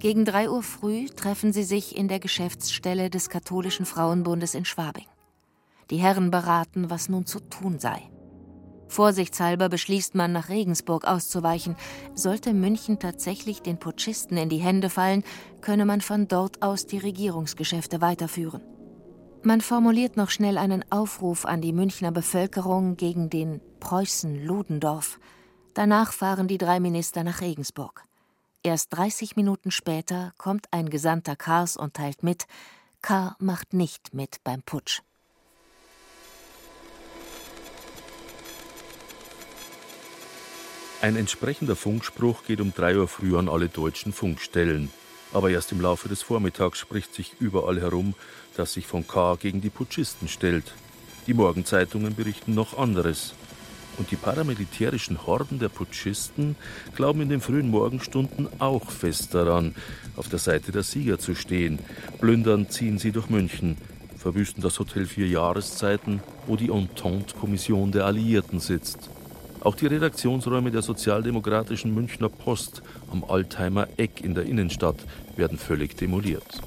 [0.00, 5.06] Gegen drei Uhr früh treffen sie sich in der Geschäftsstelle des Katholischen Frauenbundes in Schwabing.
[5.90, 8.02] Die Herren beraten, was nun zu tun sei.
[8.88, 11.76] Vorsichtshalber beschließt man, nach Regensburg auszuweichen.
[12.14, 15.24] Sollte München tatsächlich den Putschisten in die Hände fallen,
[15.60, 18.62] könne man von dort aus die Regierungsgeschäfte weiterführen.
[19.42, 25.20] Man formuliert noch schnell einen Aufruf an die Münchner Bevölkerung gegen den Preußen Ludendorff.
[25.74, 28.04] Danach fahren die drei Minister nach Regensburg.
[28.64, 32.46] Erst 30 Minuten später kommt ein Gesandter Kars und teilt mit,
[33.00, 35.02] Karr macht nicht mit beim Putsch.
[41.00, 44.90] Ein entsprechender Funkspruch geht um drei Uhr früh an alle deutschen Funkstellen.
[45.32, 48.14] Aber erst im Laufe des Vormittags spricht sich überall herum,
[48.56, 49.36] dass sich von K.
[49.36, 50.74] gegen die Putschisten stellt.
[51.28, 53.34] Die Morgenzeitungen berichten noch anderes.
[53.96, 56.56] Und die paramilitärischen Horden der Putschisten
[56.96, 59.76] glauben in den frühen Morgenstunden auch fest daran,
[60.16, 61.78] auf der Seite der Sieger zu stehen.
[62.18, 63.76] Plündern ziehen sie durch München,
[64.16, 69.10] verwüsten das Hotel Vier Jahreszeiten, wo die Entente-Kommission der Alliierten sitzt.
[69.60, 74.96] Auch die Redaktionsräume der sozialdemokratischen Münchner Post am Altheimer Eck in der Innenstadt
[75.36, 76.62] werden völlig demoliert.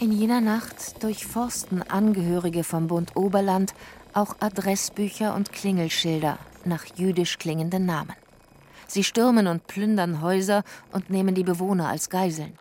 [0.00, 3.74] In jener Nacht durchforsten Angehörige vom Bund Oberland
[4.14, 8.14] auch Adressbücher und Klingelschilder nach jüdisch klingenden Namen.
[8.86, 12.52] Sie stürmen und plündern Häuser und nehmen die Bewohner als Geiseln.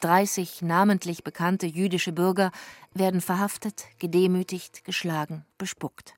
[0.00, 2.50] 30 namentlich bekannte jüdische Bürger
[2.92, 6.14] werden verhaftet, gedemütigt, geschlagen, bespuckt.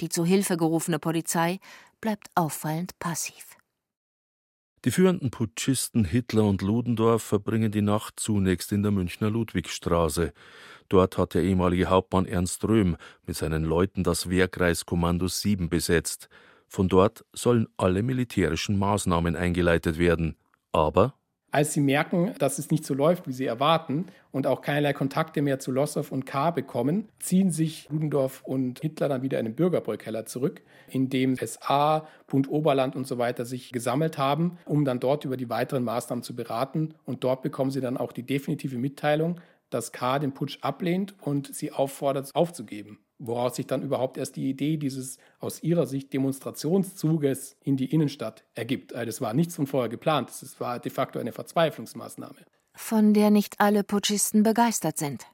[0.00, 1.58] Die zu Hilfe gerufene Polizei
[2.00, 3.56] bleibt auffallend passiv.
[4.84, 10.32] Die führenden Putschisten Hitler und Ludendorff verbringen die Nacht zunächst in der Münchner Ludwigstraße.
[10.88, 12.96] Dort hat der ehemalige Hauptmann Ernst Röhm
[13.26, 16.28] mit seinen Leuten das Wehrkreiskommando 7 besetzt.
[16.68, 20.36] Von dort sollen alle militärischen Maßnahmen eingeleitet werden.
[20.70, 21.14] Aber
[21.56, 25.40] als sie merken, dass es nicht so läuft, wie sie erwarten und auch keinerlei Kontakte
[25.40, 26.50] mehr zu Lossow und K.
[26.50, 32.06] bekommen, ziehen sich Ludendorff und Hitler dann wieder in den Bürgerbräukeller zurück, in dem SA,
[32.26, 36.22] Bund Oberland und so weiter sich gesammelt haben, um dann dort über die weiteren Maßnahmen
[36.22, 36.92] zu beraten.
[37.06, 39.40] Und dort bekommen sie dann auch die definitive Mitteilung,
[39.70, 40.18] dass K.
[40.18, 42.98] den Putsch ablehnt und sie auffordert, aufzugeben.
[43.18, 48.44] Woraus sich dann überhaupt erst die Idee dieses aus ihrer Sicht Demonstrationszuges in die Innenstadt
[48.54, 48.94] ergibt.
[48.94, 52.36] Also das war nichts von vorher geplant, es war de facto eine Verzweiflungsmaßnahme.
[52.74, 55.26] Von der nicht alle Putschisten begeistert sind.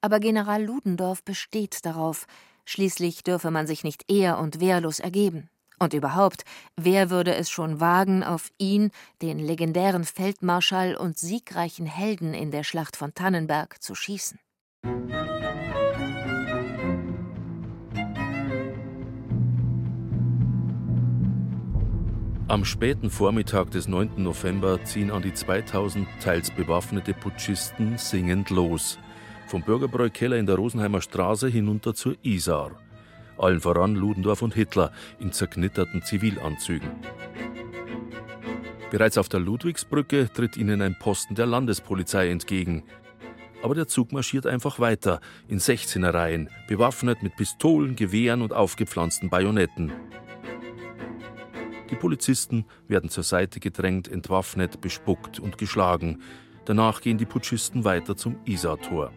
[0.00, 2.26] Aber General Ludendorff besteht darauf,
[2.66, 5.48] schließlich dürfe man sich nicht ehr und wehrlos ergeben.
[5.78, 6.44] Und überhaupt,
[6.76, 8.90] wer würde es schon wagen, auf ihn,
[9.22, 14.38] den legendären Feldmarschall und siegreichen Helden in der Schlacht von Tannenberg, zu schießen?
[22.46, 24.22] Am späten Vormittag des 9.
[24.22, 28.98] November ziehen an die 2000 teils bewaffnete Putschisten singend los.
[29.46, 32.72] Vom Bürgerbräu-Keller in der Rosenheimer Straße hinunter zur Isar.
[33.38, 36.90] Allen voran Ludendorff und Hitler in zerknitterten Zivilanzügen.
[38.90, 42.84] Bereits auf der Ludwigsbrücke tritt ihnen ein Posten der Landespolizei entgegen.
[43.62, 49.30] Aber der Zug marschiert einfach weiter, in 16er Reihen, bewaffnet mit Pistolen, Gewehren und aufgepflanzten
[49.30, 49.92] Bajonetten.
[51.94, 56.22] Die Polizisten werden zur Seite gedrängt, entwaffnet, bespuckt und geschlagen.
[56.64, 59.12] Danach gehen die Putschisten weiter zum Isartor.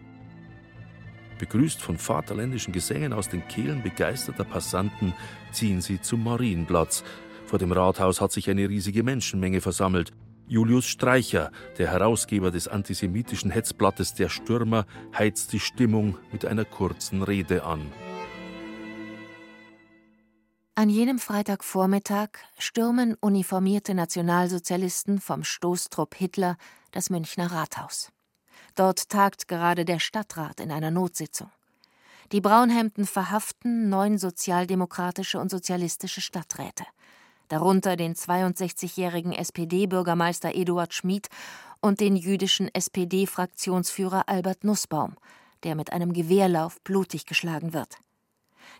[1.40, 5.12] Begrüßt von vaterländischen Gesängen aus den Kehlen begeisterter Passanten
[5.50, 7.02] ziehen sie zum Marienplatz.
[7.46, 10.12] Vor dem Rathaus hat sich eine riesige Menschenmenge versammelt.
[10.46, 14.86] Julius Streicher, der Herausgeber des antisemitischen Hetzblattes Der Stürmer,
[15.18, 17.90] heizt die Stimmung mit einer kurzen Rede an.
[20.78, 26.56] An jenem Freitagvormittag stürmen uniformierte Nationalsozialisten vom Stoßtrupp Hitler
[26.92, 28.12] das Münchner Rathaus.
[28.76, 31.50] Dort tagt gerade der Stadtrat in einer Notsitzung.
[32.30, 36.84] Die Braunhemden verhaften neun sozialdemokratische und sozialistische Stadträte,
[37.48, 41.26] darunter den 62-jährigen SPD-Bürgermeister Eduard Schmid
[41.80, 45.16] und den jüdischen SPD-Fraktionsführer Albert Nussbaum,
[45.64, 47.98] der mit einem Gewehrlauf blutig geschlagen wird.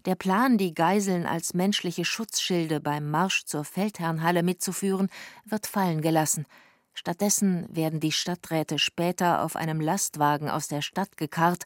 [0.04, 5.08] Der Plan, die Geiseln als menschliche Schutzschilde beim Marsch zur Feldherrnhalle mitzuführen,
[5.44, 6.46] wird fallen gelassen.
[6.94, 11.64] Stattdessen werden die Stadträte später auf einem Lastwagen aus der Stadt gekarrt,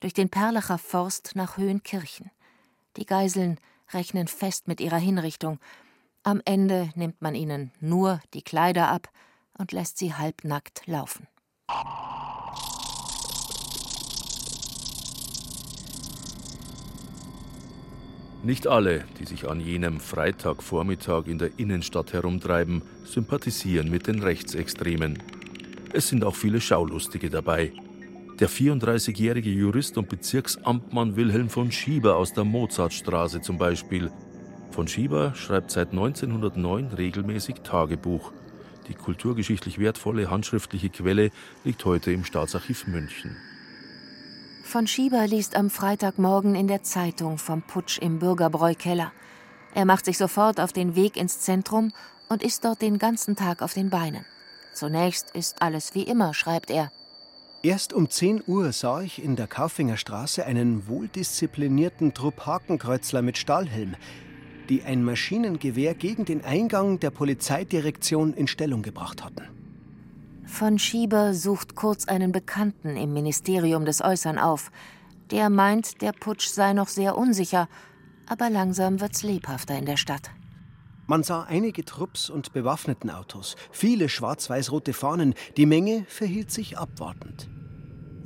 [0.00, 2.30] durch den Perlacher Forst nach Höhenkirchen.
[2.96, 3.58] Die Geiseln
[3.92, 5.58] rechnen fest mit ihrer Hinrichtung.
[6.22, 9.08] Am Ende nimmt man ihnen nur die Kleider ab
[9.56, 11.26] und lässt sie halbnackt laufen.
[18.44, 25.18] Nicht alle, die sich an jenem Freitagvormittag in der Innenstadt herumtreiben, sympathisieren mit den Rechtsextremen.
[25.94, 27.72] Es sind auch viele Schaulustige dabei.
[28.38, 34.10] Der 34-jährige Jurist und Bezirksamtmann Wilhelm von Schieber aus der Mozartstraße zum Beispiel.
[34.72, 38.30] Von Schieber schreibt seit 1909 regelmäßig Tagebuch.
[38.88, 41.30] Die kulturgeschichtlich wertvolle handschriftliche Quelle
[41.64, 43.36] liegt heute im Staatsarchiv München.
[44.64, 49.12] Von Schieber liest am Freitagmorgen in der Zeitung vom Putsch im Bürgerbräukeller.
[49.74, 51.92] Er macht sich sofort auf den Weg ins Zentrum
[52.28, 54.24] und ist dort den ganzen Tag auf den Beinen.
[54.72, 56.90] Zunächst ist alles wie immer, schreibt er.
[57.62, 63.38] Erst um 10 Uhr sah ich in der Kaufinger Straße einen wohldisziplinierten Trupp Hakenkreuzler mit
[63.38, 63.94] Stahlhelm,
[64.68, 69.63] die ein Maschinengewehr gegen den Eingang der Polizeidirektion in Stellung gebracht hatten.
[70.46, 74.70] Von Schieber sucht kurz einen Bekannten im Ministerium des Äußern auf.
[75.30, 77.68] Der meint, der Putsch sei noch sehr unsicher,
[78.26, 80.30] aber langsam wird's lebhafter in der Stadt.
[81.06, 87.48] Man sah einige Trupps und bewaffneten Autos, viele schwarz-weiß-rote Fahnen, die Menge verhielt sich abwartend.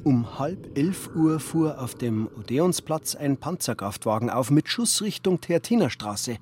[0.05, 6.39] Um halb elf Uhr fuhr auf dem Odeonsplatz ein Panzerkraftwagen auf mit Schussrichtung Theatinerstraße.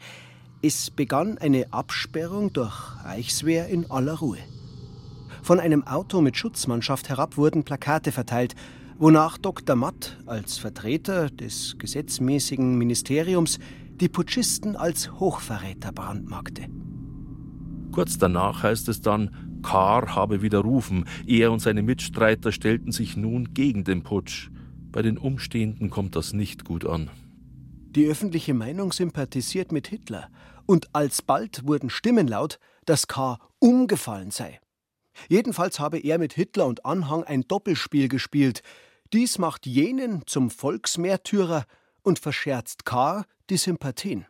[0.62, 2.74] Es begann eine Absperrung durch
[3.04, 4.38] Reichswehr in aller Ruhe.
[5.46, 8.56] Von einem Auto mit Schutzmannschaft herab wurden Plakate verteilt,
[8.98, 9.76] wonach Dr.
[9.76, 13.60] Matt als Vertreter des gesetzmäßigen Ministeriums
[14.00, 16.66] die Putschisten als Hochverräter brandmarkte.
[17.92, 23.54] Kurz danach heißt es dann, Kahr habe widerrufen, er und seine Mitstreiter stellten sich nun
[23.54, 24.50] gegen den Putsch.
[24.90, 27.08] Bei den Umstehenden kommt das nicht gut an.
[27.90, 30.28] Die öffentliche Meinung sympathisiert mit Hitler,
[30.66, 34.58] und alsbald wurden Stimmen laut, dass Kahr umgefallen sei.
[35.28, 38.62] Jedenfalls habe er mit Hitler und Anhang ein Doppelspiel gespielt.
[39.12, 41.64] Dies macht jenen zum Volksmärtyrer
[42.02, 43.24] und verscherzt K.
[43.50, 44.26] die Sympathien.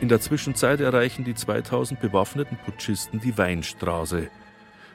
[0.00, 4.30] In der Zwischenzeit erreichen die 2000 bewaffneten Putschisten die Weinstraße.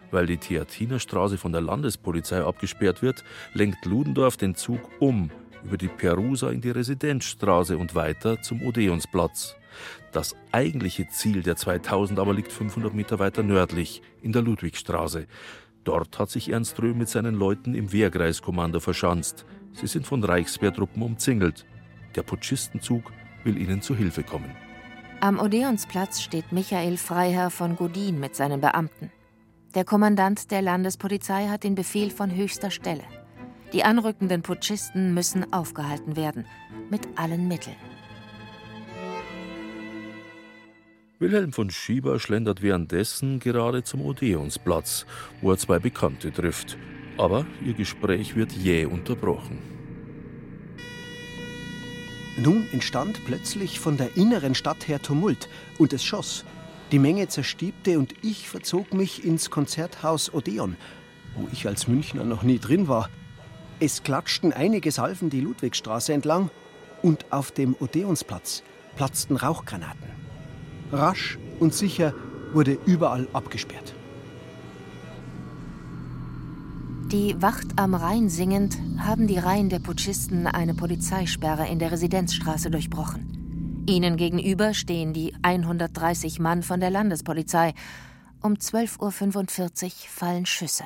[0.10, 3.24] Weil die Theatinerstraße von der Landespolizei abgesperrt wird,
[3.54, 5.30] lenkt Ludendorff den Zug um
[5.66, 9.56] über die Perusa in die Residenzstraße und weiter zum Odeonsplatz.
[10.12, 15.28] Das eigentliche Ziel der 2000 aber liegt 500 Meter weiter nördlich, in der Ludwigstraße.
[15.84, 19.46] Dort hat sich Ernst Röhm mit seinen Leuten im Wehrkreiskommando verschanzt.
[19.74, 21.66] Sie sind von Reichswehrtruppen umzingelt.
[22.16, 23.12] Der Putschistenzug
[23.44, 24.56] will ihnen zu Hilfe kommen.
[25.20, 29.12] Am Odeonsplatz steht Michael Freiherr von Godin mit seinen Beamten.
[29.76, 33.04] Der Kommandant der Landespolizei hat den Befehl von höchster Stelle.
[33.74, 36.46] Die anrückenden Putschisten müssen aufgehalten werden,
[36.90, 37.76] mit allen Mitteln.
[41.18, 45.06] Wilhelm von Schieber schlendert währenddessen gerade zum Odeonsplatz,
[45.42, 46.78] wo er zwei Bekannte trifft.
[47.18, 49.60] Aber ihr Gespräch wird jäh unterbrochen.
[52.38, 55.48] Nun entstand plötzlich von der inneren Stadt her Tumult
[55.78, 56.44] und es schoss.
[56.92, 60.76] Die Menge zerstiebte und ich verzog mich ins Konzerthaus Odeon,
[61.36, 63.10] wo ich als Münchner noch nie drin war.
[63.80, 66.50] Es klatschten einige Salven die Ludwigstraße entlang
[67.02, 68.64] und auf dem Odeonsplatz
[68.96, 70.10] platzten Rauchgranaten.
[70.92, 72.14] Rasch und sicher
[72.54, 73.94] wurde überall abgesperrt.
[77.12, 82.72] Die Wacht am Rhein singend haben die Reihen der Putschisten eine Polizeisperre in der Residenzstraße
[82.72, 83.84] durchbrochen.
[83.88, 87.74] Ihnen gegenüber stehen die 130 Mann von der Landespolizei.
[88.42, 90.86] Um 12.45 Uhr fallen Schüsse.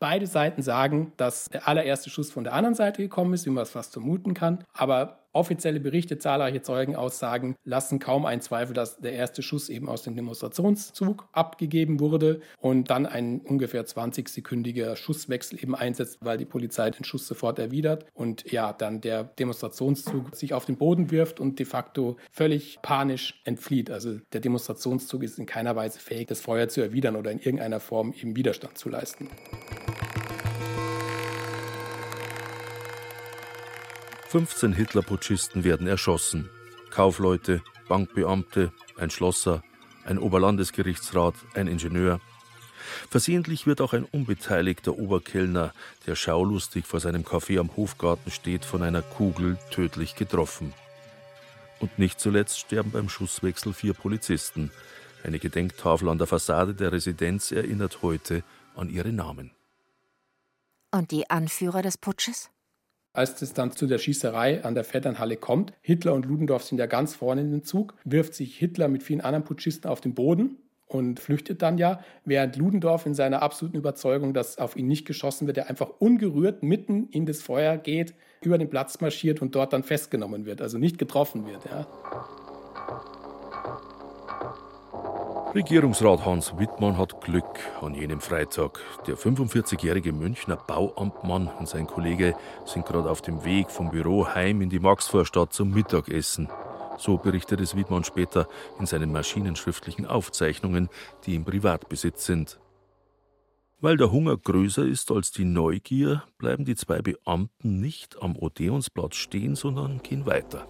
[0.00, 3.62] Beide Seiten sagen, dass der allererste Schuss von der anderen Seite gekommen ist, wie man
[3.62, 4.64] es fast vermuten kann.
[4.72, 10.02] Aber offizielle Berichte, zahlreiche Zeugenaussagen lassen kaum einen Zweifel, dass der erste Schuss eben aus
[10.02, 16.90] dem Demonstrationszug abgegeben wurde und dann ein ungefähr 20-sekündiger Schusswechsel eben einsetzt, weil die Polizei
[16.90, 21.58] den Schuss sofort erwidert und ja, dann der Demonstrationszug sich auf den Boden wirft und
[21.58, 23.90] de facto völlig panisch entflieht.
[23.90, 27.80] Also der Demonstrationszug ist in keiner Weise fähig, das Feuer zu erwidern oder in irgendeiner
[27.80, 29.28] Form eben Widerstand zu leisten.
[34.28, 36.50] 15 Hitlerputschisten werden erschossen.
[36.90, 39.62] Kaufleute, Bankbeamte, ein Schlosser,
[40.04, 42.20] ein Oberlandesgerichtsrat, ein Ingenieur.
[43.08, 45.72] Versehentlich wird auch ein unbeteiligter Oberkellner,
[46.06, 50.74] der schaulustig vor seinem Café am Hofgarten steht, von einer Kugel tödlich getroffen.
[51.80, 54.70] Und nicht zuletzt sterben beim Schusswechsel vier Polizisten.
[55.24, 58.42] Eine Gedenktafel an der Fassade der Residenz erinnert heute
[58.76, 59.52] an ihre Namen.
[60.90, 62.50] Und die Anführer des Putsches?
[63.12, 66.86] Als es dann zu der Schießerei an der Vetternhalle kommt, Hitler und Ludendorff sind ja
[66.86, 70.58] ganz vorne in den Zug, wirft sich Hitler mit vielen anderen Putschisten auf den Boden
[70.86, 75.46] und flüchtet dann ja, während Ludendorff in seiner absoluten Überzeugung, dass auf ihn nicht geschossen
[75.46, 79.72] wird, er einfach ungerührt mitten in das Feuer geht, über den Platz marschiert und dort
[79.72, 81.64] dann festgenommen wird, also nicht getroffen wird.
[81.64, 81.86] Ja.
[85.54, 87.44] Regierungsrat Hans Wittmann hat Glück
[87.80, 88.80] an jenem Freitag.
[89.06, 92.34] Der 45-jährige Münchner Bauamtmann und sein Kollege
[92.66, 96.48] sind gerade auf dem Weg vom Büro heim in die Maxvorstadt zum Mittagessen.
[96.98, 98.46] So berichtet es Wittmann später
[98.78, 100.90] in seinen maschinenschriftlichen Aufzeichnungen,
[101.24, 102.60] die im Privatbesitz sind.
[103.80, 109.16] Weil der Hunger größer ist als die Neugier, bleiben die zwei Beamten nicht am Odeonsplatz
[109.16, 110.68] stehen, sondern gehen weiter.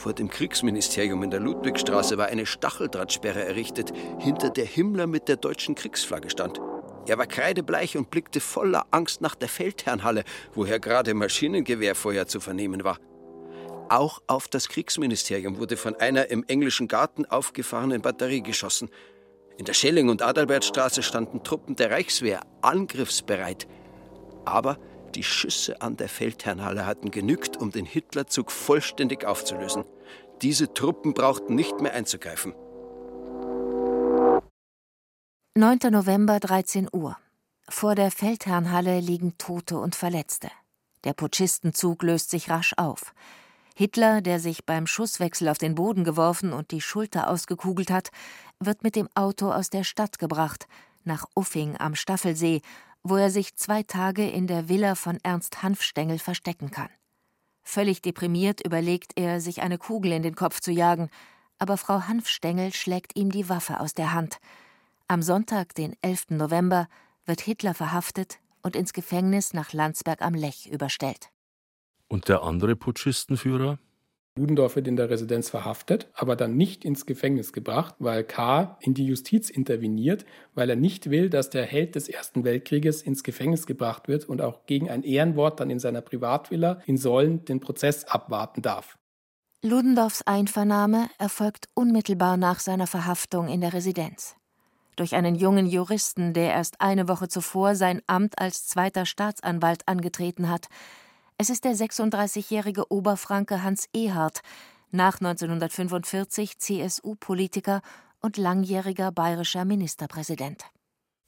[0.00, 5.36] Vor dem Kriegsministerium in der Ludwigstraße war eine Stacheldrahtsperre errichtet, hinter der Himmler mit der
[5.36, 6.58] deutschen Kriegsflagge stand.
[7.06, 10.24] Er war kreidebleich und blickte voller Angst nach der Feldherrnhalle,
[10.54, 12.96] woher gerade Maschinengewehrfeuer zu vernehmen war.
[13.90, 18.88] Auch auf das Kriegsministerium wurde von einer im englischen Garten aufgefahrenen Batterie geschossen.
[19.58, 23.68] In der Schelling- und Adalbertstraße standen Truppen der Reichswehr angriffsbereit.
[24.46, 24.78] Aber
[25.14, 29.84] die Schüsse an der Feldherrnhalle hatten genügt, um den Hitlerzug vollständig aufzulösen.
[30.42, 32.54] Diese Truppen brauchten nicht mehr einzugreifen.
[35.56, 35.78] 9.
[35.90, 37.16] November, 13 Uhr.
[37.68, 40.50] Vor der Feldherrnhalle liegen Tote und Verletzte.
[41.04, 43.14] Der Putschistenzug löst sich rasch auf.
[43.76, 48.10] Hitler, der sich beim Schusswechsel auf den Boden geworfen und die Schulter ausgekugelt hat,
[48.58, 50.66] wird mit dem Auto aus der Stadt gebracht,
[51.04, 52.60] nach Uffing am Staffelsee,
[53.02, 56.90] wo er sich zwei Tage in der Villa von Ernst Hanfstengel verstecken kann.
[57.62, 61.10] Völlig deprimiert überlegt er, sich eine Kugel in den Kopf zu jagen,
[61.58, 64.38] aber Frau Hanfstengel schlägt ihm die Waffe aus der Hand.
[65.08, 66.30] Am Sonntag, den 11.
[66.30, 66.88] November,
[67.26, 71.30] wird Hitler verhaftet und ins Gefängnis nach Landsberg am Lech überstellt.
[72.08, 73.78] Und der andere Putschistenführer?
[74.38, 78.78] Ludendorff wird in der Residenz verhaftet, aber dann nicht ins Gefängnis gebracht, weil K.
[78.80, 80.24] in die Justiz interveniert,
[80.54, 84.40] weil er nicht will, dass der Held des Ersten Weltkrieges ins Gefängnis gebracht wird und
[84.40, 88.96] auch gegen ein Ehrenwort dann in seiner Privatvilla in Sollen den Prozess abwarten darf.
[89.62, 94.36] Ludendorffs Einvernahme erfolgt unmittelbar nach seiner Verhaftung in der Residenz.
[94.96, 100.48] Durch einen jungen Juristen, der erst eine Woche zuvor sein Amt als zweiter Staatsanwalt angetreten
[100.48, 100.68] hat,
[101.40, 104.42] es ist der 36-jährige Oberfranke Hans Ehart,
[104.90, 107.80] nach 1945 CSU-Politiker
[108.20, 110.66] und langjähriger bayerischer Ministerpräsident.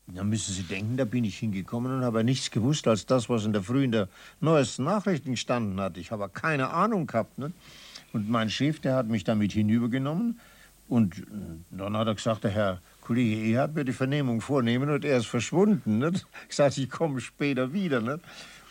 [0.09, 3.47] Da müssen Sie denken, da bin ich hingekommen und habe nichts gewusst als das, was
[3.47, 4.11] in der Früh in der
[4.41, 5.97] neuesten Nachrichten gestanden hat.
[5.97, 7.39] Ich habe keine Ahnung gehabt.
[7.39, 7.51] Ne?
[8.13, 10.39] Und mein Chef, der hat mich damit hinübergenommen.
[10.91, 11.23] Und äh,
[11.71, 15.27] dann hat er gesagt, der Herr Kollege Ehard wird die Vernehmung vornehmen und er ist
[15.27, 16.01] verschwunden.
[16.01, 16.27] Nicht?
[16.51, 18.03] Ich sagte, ich komme später wieder.
[18.03, 18.21] Nicht?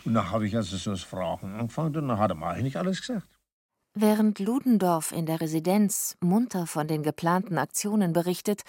[0.05, 2.77] Und dann habe ich also so das Fragen angefangen und dann hat er mir eigentlich
[2.77, 3.27] alles gesagt.
[3.93, 8.61] Während Ludendorff in der Residenz munter von den geplanten Aktionen berichtet,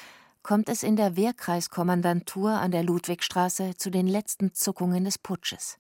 [0.43, 5.79] kommt es in der Wehrkreiskommandantur an der Ludwigstraße zu den letzten Zuckungen des Putsches.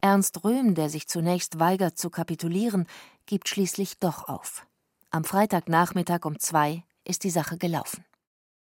[0.00, 2.86] Ernst Röhm, der sich zunächst weigert zu kapitulieren,
[3.26, 4.66] gibt schließlich doch auf.
[5.10, 8.04] Am Freitagnachmittag um zwei ist die Sache gelaufen.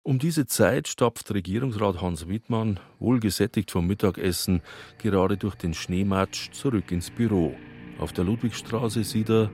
[0.06, 4.62] Um diese Zeit stapft Regierungsrat Hans Wittmann, wohlgesättigt vom Mittagessen,
[4.98, 7.56] gerade durch den Schneematsch zurück ins Büro.
[8.00, 9.50] Auf der Ludwigstraße sieht er,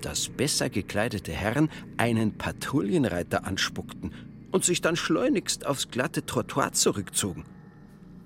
[0.00, 4.14] dass besser gekleidete Herren einen Patrouillenreiter anspuckten
[4.50, 7.44] und sich dann schleunigst aufs glatte Trottoir zurückzogen.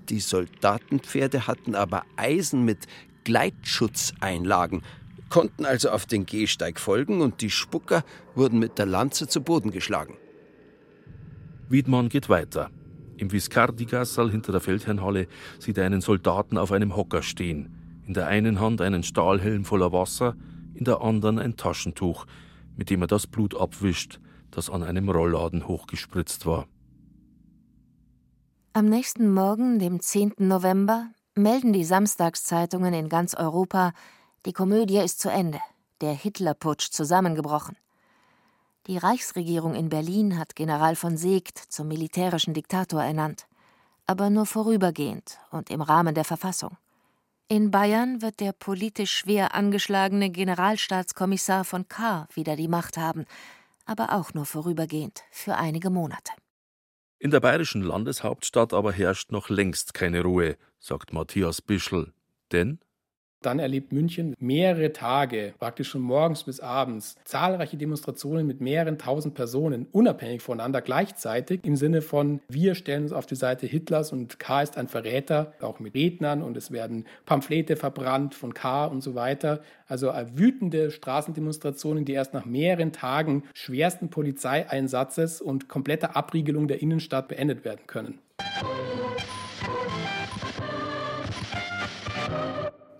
[0.07, 2.87] Die Soldatenpferde hatten aber Eisen mit
[3.25, 4.81] Gleitschutzeinlagen,
[5.27, 9.71] konnten also auf den Gehsteig folgen und die Spucker wurden mit der Lanze zu Boden
[9.71, 10.15] geschlagen.
[11.69, 12.69] Wiedmann geht weiter.
[13.17, 15.27] Im Viscardi-Gassal hinter der Feldherrnhalle
[15.59, 18.03] sieht er einen Soldaten auf einem Hocker stehen.
[18.05, 20.35] In der einen Hand einen Stahlhelm voller Wasser,
[20.73, 22.25] in der anderen ein Taschentuch,
[22.75, 24.19] mit dem er das Blut abwischt,
[24.51, 26.67] das an einem Rollladen hochgespritzt war.
[28.73, 30.33] Am nächsten Morgen, dem 10.
[30.39, 33.93] November, melden die Samstagszeitungen in ganz Europa,
[34.45, 35.59] die Komödie ist zu Ende,
[36.01, 37.77] der Hitlerputsch zusammengebrochen.
[38.87, 43.47] Die Reichsregierung in Berlin hat General von Seeckt zum militärischen Diktator ernannt,
[44.05, 46.77] aber nur vorübergehend und im Rahmen der Verfassung.
[47.47, 52.27] In Bayern wird der politisch schwer angeschlagene Generalstaatskommissar von K.
[52.35, 53.25] wieder die Macht haben,
[53.85, 56.31] aber auch nur vorübergehend, für einige Monate.
[57.17, 62.13] In der bayerischen Landeshauptstadt aber herrscht noch längst keine Ruhe, sagt Matthias Bischl.
[62.51, 62.79] Denn
[63.45, 69.35] dann erlebt München mehrere Tage, praktisch von morgens bis abends, zahlreiche Demonstrationen mit mehreren tausend
[69.35, 74.39] Personen, unabhängig voneinander gleichzeitig, im Sinne von, wir stellen uns auf die Seite Hitlers und
[74.39, 74.61] K.
[74.61, 78.85] ist ein Verräter, auch mit Rednern und es werden Pamphlete verbrannt von K.
[78.85, 79.61] und so weiter.
[79.87, 87.27] Also wütende Straßendemonstrationen, die erst nach mehreren Tagen schwersten Polizeieinsatzes und kompletter Abriegelung der Innenstadt
[87.27, 88.19] beendet werden können.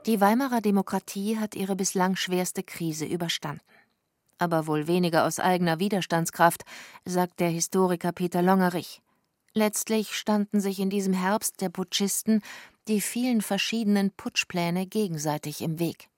[0.06, 3.64] Die Weimarer Demokratie hat ihre bislang schwerste Krise überstanden.
[4.38, 6.64] Aber wohl weniger aus eigener Widerstandskraft,
[7.06, 9.01] sagt der Historiker Peter Longerich.
[9.53, 12.41] Letztlich standen sich in diesem Herbst der Putschisten
[12.88, 16.10] die vielen verschiedenen Putschpläne gegenseitig im Weg.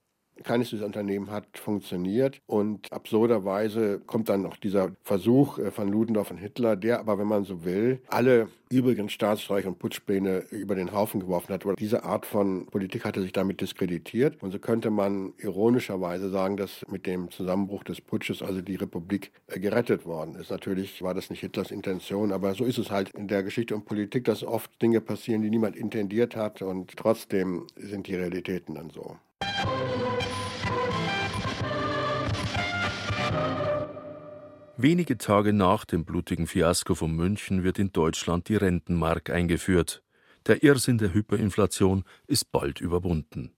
[0.43, 6.31] Keines dieser Unternehmen hat funktioniert und absurderweise kommt dann noch dieser Versuch äh, von Ludendorff
[6.31, 10.91] und Hitler, der aber, wenn man so will, alle übrigen Staatsstreiche und Putschpläne über den
[10.91, 11.65] Haufen geworfen hat.
[11.65, 16.57] Weil diese Art von Politik hatte sich damit diskreditiert und so könnte man ironischerweise sagen,
[16.57, 20.51] dass mit dem Zusammenbruch des Putsches also die Republik äh, gerettet worden ist.
[20.51, 23.85] Natürlich war das nicht Hitlers Intention, aber so ist es halt in der Geschichte und
[23.85, 28.89] Politik, dass oft Dinge passieren, die niemand intendiert hat und trotzdem sind die Realitäten dann
[28.89, 29.17] so.
[34.79, 40.03] Wenige Tage nach dem blutigen Fiasko von München wird in Deutschland die Rentenmark eingeführt.
[40.45, 43.55] Der Irrsinn der Hyperinflation ist bald überwunden.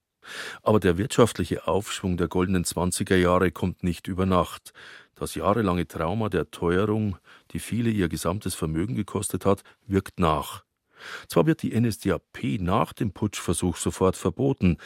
[0.63, 4.71] Aber der wirtschaftliche Aufschwung der goldenen 20er Jahre kommt nicht über Nacht.
[5.13, 7.17] Das jahrelange Trauma der Teuerung,
[7.51, 10.63] die viele ihr gesamtes Vermögen gekostet hat, wirkt nach.
[11.27, 14.77] Zwar wird die NSDAP nach dem Putschversuch sofort verboten,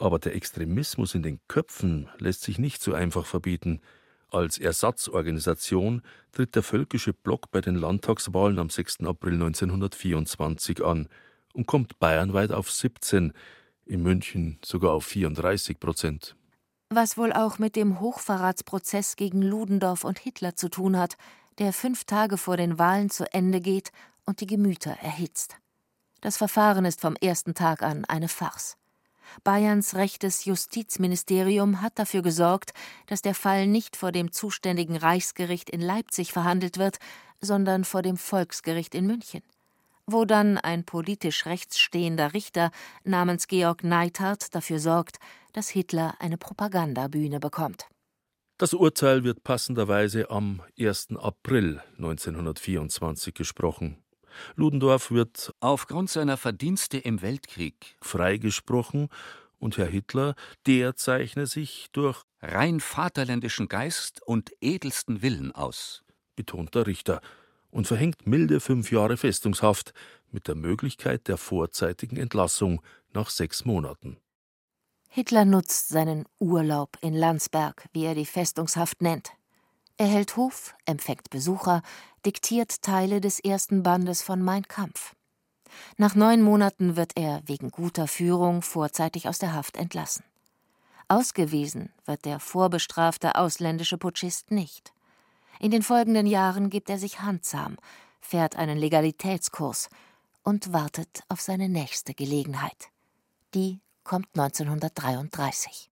[0.00, 3.80] aber der Extremismus in den Köpfen lässt sich nicht so einfach verbieten.
[4.30, 6.02] Als Ersatzorganisation
[6.32, 9.00] tritt der Völkische Block bei den Landtagswahlen am 6.
[9.04, 11.08] April 1924 an
[11.54, 13.32] und kommt bayernweit auf 17,
[13.84, 16.36] in München sogar auf 34 Prozent.
[16.90, 21.16] Was wohl auch mit dem Hochverratsprozess gegen Ludendorff und Hitler zu tun hat,
[21.58, 23.90] der fünf Tage vor den Wahlen zu Ende geht
[24.24, 25.56] und die Gemüter erhitzt.
[26.20, 28.76] Das Verfahren ist vom ersten Tag an eine Farce.
[29.44, 32.72] Bayerns rechtes Justizministerium hat dafür gesorgt,
[33.06, 36.98] dass der Fall nicht vor dem zuständigen Reichsgericht in Leipzig verhandelt wird,
[37.40, 39.42] sondern vor dem Volksgericht in München,
[40.06, 42.70] wo dann ein politisch rechtsstehender Richter
[43.04, 45.18] namens Georg Neithardt dafür sorgt,
[45.52, 47.86] dass Hitler eine Propagandabühne bekommt.
[48.58, 51.08] Das Urteil wird passenderweise am 1.
[51.16, 54.02] April 1924 gesprochen.
[54.54, 59.08] Ludendorff wird aufgrund seiner Verdienste im Weltkrieg freigesprochen
[59.58, 60.34] und Herr Hitler,
[60.66, 66.04] der zeichne sich durch rein vaterländischen Geist und edelsten Willen aus,
[66.36, 67.20] betont der Richter.
[67.70, 69.92] und verhängt milde fünf Jahre Festungshaft
[70.30, 72.80] mit der Möglichkeit der vorzeitigen Entlassung
[73.12, 74.16] nach sechs Monaten.
[75.10, 79.35] Hitler nutzt seinen Urlaub in Landsberg, wie er die Festungshaft nennt.
[79.98, 81.82] Er hält Hof, empfängt Besucher,
[82.26, 85.14] diktiert Teile des ersten Bandes von Mein Kampf.
[85.96, 90.24] Nach neun Monaten wird er wegen guter Führung vorzeitig aus der Haft entlassen.
[91.08, 94.92] Ausgewiesen wird der vorbestrafte ausländische Putschist nicht.
[95.60, 97.76] In den folgenden Jahren gibt er sich handsam,
[98.20, 99.88] fährt einen Legalitätskurs
[100.42, 102.90] und wartet auf seine nächste Gelegenheit.
[103.54, 105.90] Die kommt 1933.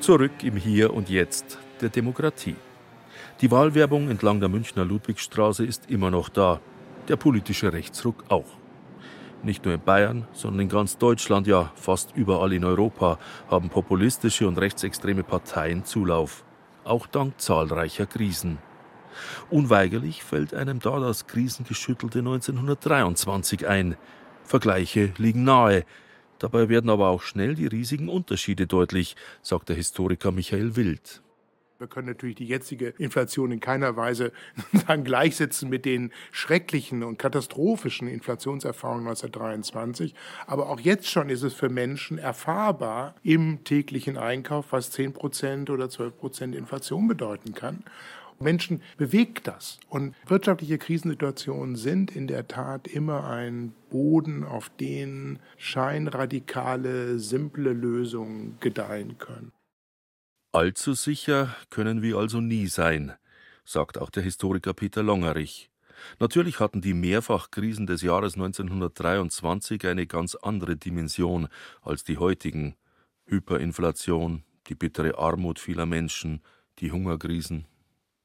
[0.00, 2.54] Zurück im Hier und Jetzt der Demokratie.
[3.40, 6.60] Die Wahlwerbung entlang der Münchner Ludwigstraße ist immer noch da,
[7.08, 8.46] der politische Rechtsruck auch.
[9.42, 13.18] Nicht nur in Bayern, sondern in ganz Deutschland, ja fast überall in Europa,
[13.50, 16.44] haben populistische und rechtsextreme Parteien Zulauf,
[16.84, 18.58] auch dank zahlreicher Krisen.
[19.50, 23.96] Unweigerlich fällt einem da das krisengeschüttelte 1923 ein.
[24.44, 25.84] Vergleiche liegen nahe.
[26.38, 31.22] Dabei werden aber auch schnell die riesigen Unterschiede deutlich, sagt der Historiker Michael Wild.
[31.78, 34.32] Wir können natürlich die jetzige Inflation in keiner Weise
[34.88, 40.12] dann gleichsetzen mit den schrecklichen und katastrophischen Inflationserfahrungen 1923.
[40.48, 45.70] Aber auch jetzt schon ist es für Menschen erfahrbar im täglichen Einkauf, was 10 Prozent
[45.70, 47.84] oder 12 Prozent Inflation bedeuten kann.
[48.40, 49.78] Menschen bewegt das.
[49.88, 58.56] Und wirtschaftliche Krisensituationen sind in der Tat immer ein Boden, auf den scheinradikale, simple Lösungen
[58.60, 59.52] gedeihen können.
[60.52, 63.12] Allzu sicher können wir also nie sein,
[63.64, 65.70] sagt auch der Historiker Peter Longerich.
[66.20, 71.48] Natürlich hatten die Mehrfachkrisen des Jahres 1923 eine ganz andere Dimension
[71.82, 72.76] als die heutigen.
[73.26, 76.40] Hyperinflation, die bittere Armut vieler Menschen,
[76.78, 77.66] die Hungerkrisen.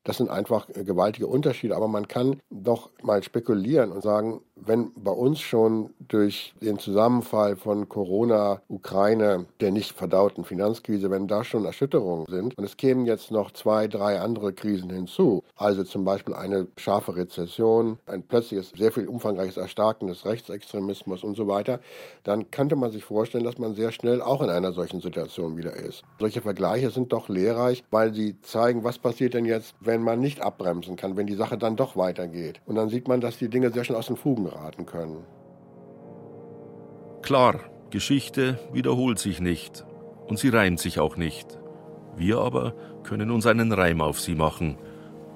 [0.03, 5.11] Das sind einfach gewaltige Unterschiede, aber man kann doch mal spekulieren und sagen, wenn bei
[5.11, 11.65] uns schon durch den Zusammenfall von Corona, Ukraine, der nicht verdauten Finanzkrise, wenn da schon
[11.65, 16.33] Erschütterungen sind und es kämen jetzt noch zwei, drei andere Krisen hinzu, also zum Beispiel
[16.33, 21.79] eine scharfe Rezession, ein plötzliches, sehr viel umfangreiches Erstarken des Rechtsextremismus und so weiter,
[22.23, 25.75] dann könnte man sich vorstellen, dass man sehr schnell auch in einer solchen Situation wieder
[25.75, 26.03] ist.
[26.19, 30.41] Solche Vergleiche sind doch lehrreich, weil sie zeigen, was passiert denn jetzt, wenn man nicht
[30.41, 32.61] abbremsen kann, wenn die Sache dann doch weitergeht.
[32.65, 35.23] Und dann sieht man, dass die Dinge sehr schnell aus den Fugen geraten können.
[37.21, 37.59] Klar,
[37.91, 39.85] Geschichte wiederholt sich nicht
[40.27, 41.59] und sie reimt sich auch nicht.
[42.15, 42.73] Wir aber
[43.03, 44.77] können uns einen Reim auf sie machen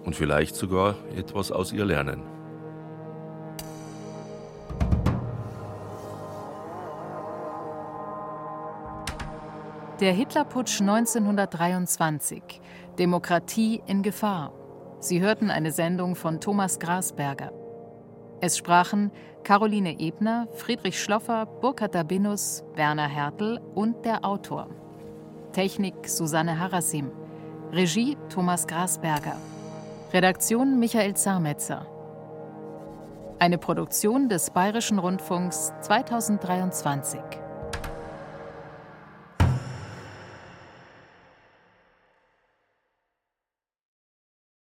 [0.04, 2.24] und vielleicht sogar etwas aus ihr lernen.
[10.00, 12.42] Der Hitlerputsch 1923.
[12.98, 14.52] Demokratie in Gefahr.
[15.00, 17.52] Sie hörten eine Sendung von Thomas Grasberger.
[18.42, 19.12] Es sprachen
[19.44, 24.68] Caroline Ebner, Friedrich Schloffer, Burkhard Dabinus, Werner Hertel und der Autor.
[25.54, 27.12] Technik Susanne Harasim.
[27.72, 29.36] Regie Thomas Grasberger.
[30.12, 31.86] Redaktion Michael Zarmetzer.
[33.38, 37.20] Eine Produktion des Bayerischen Rundfunks 2023.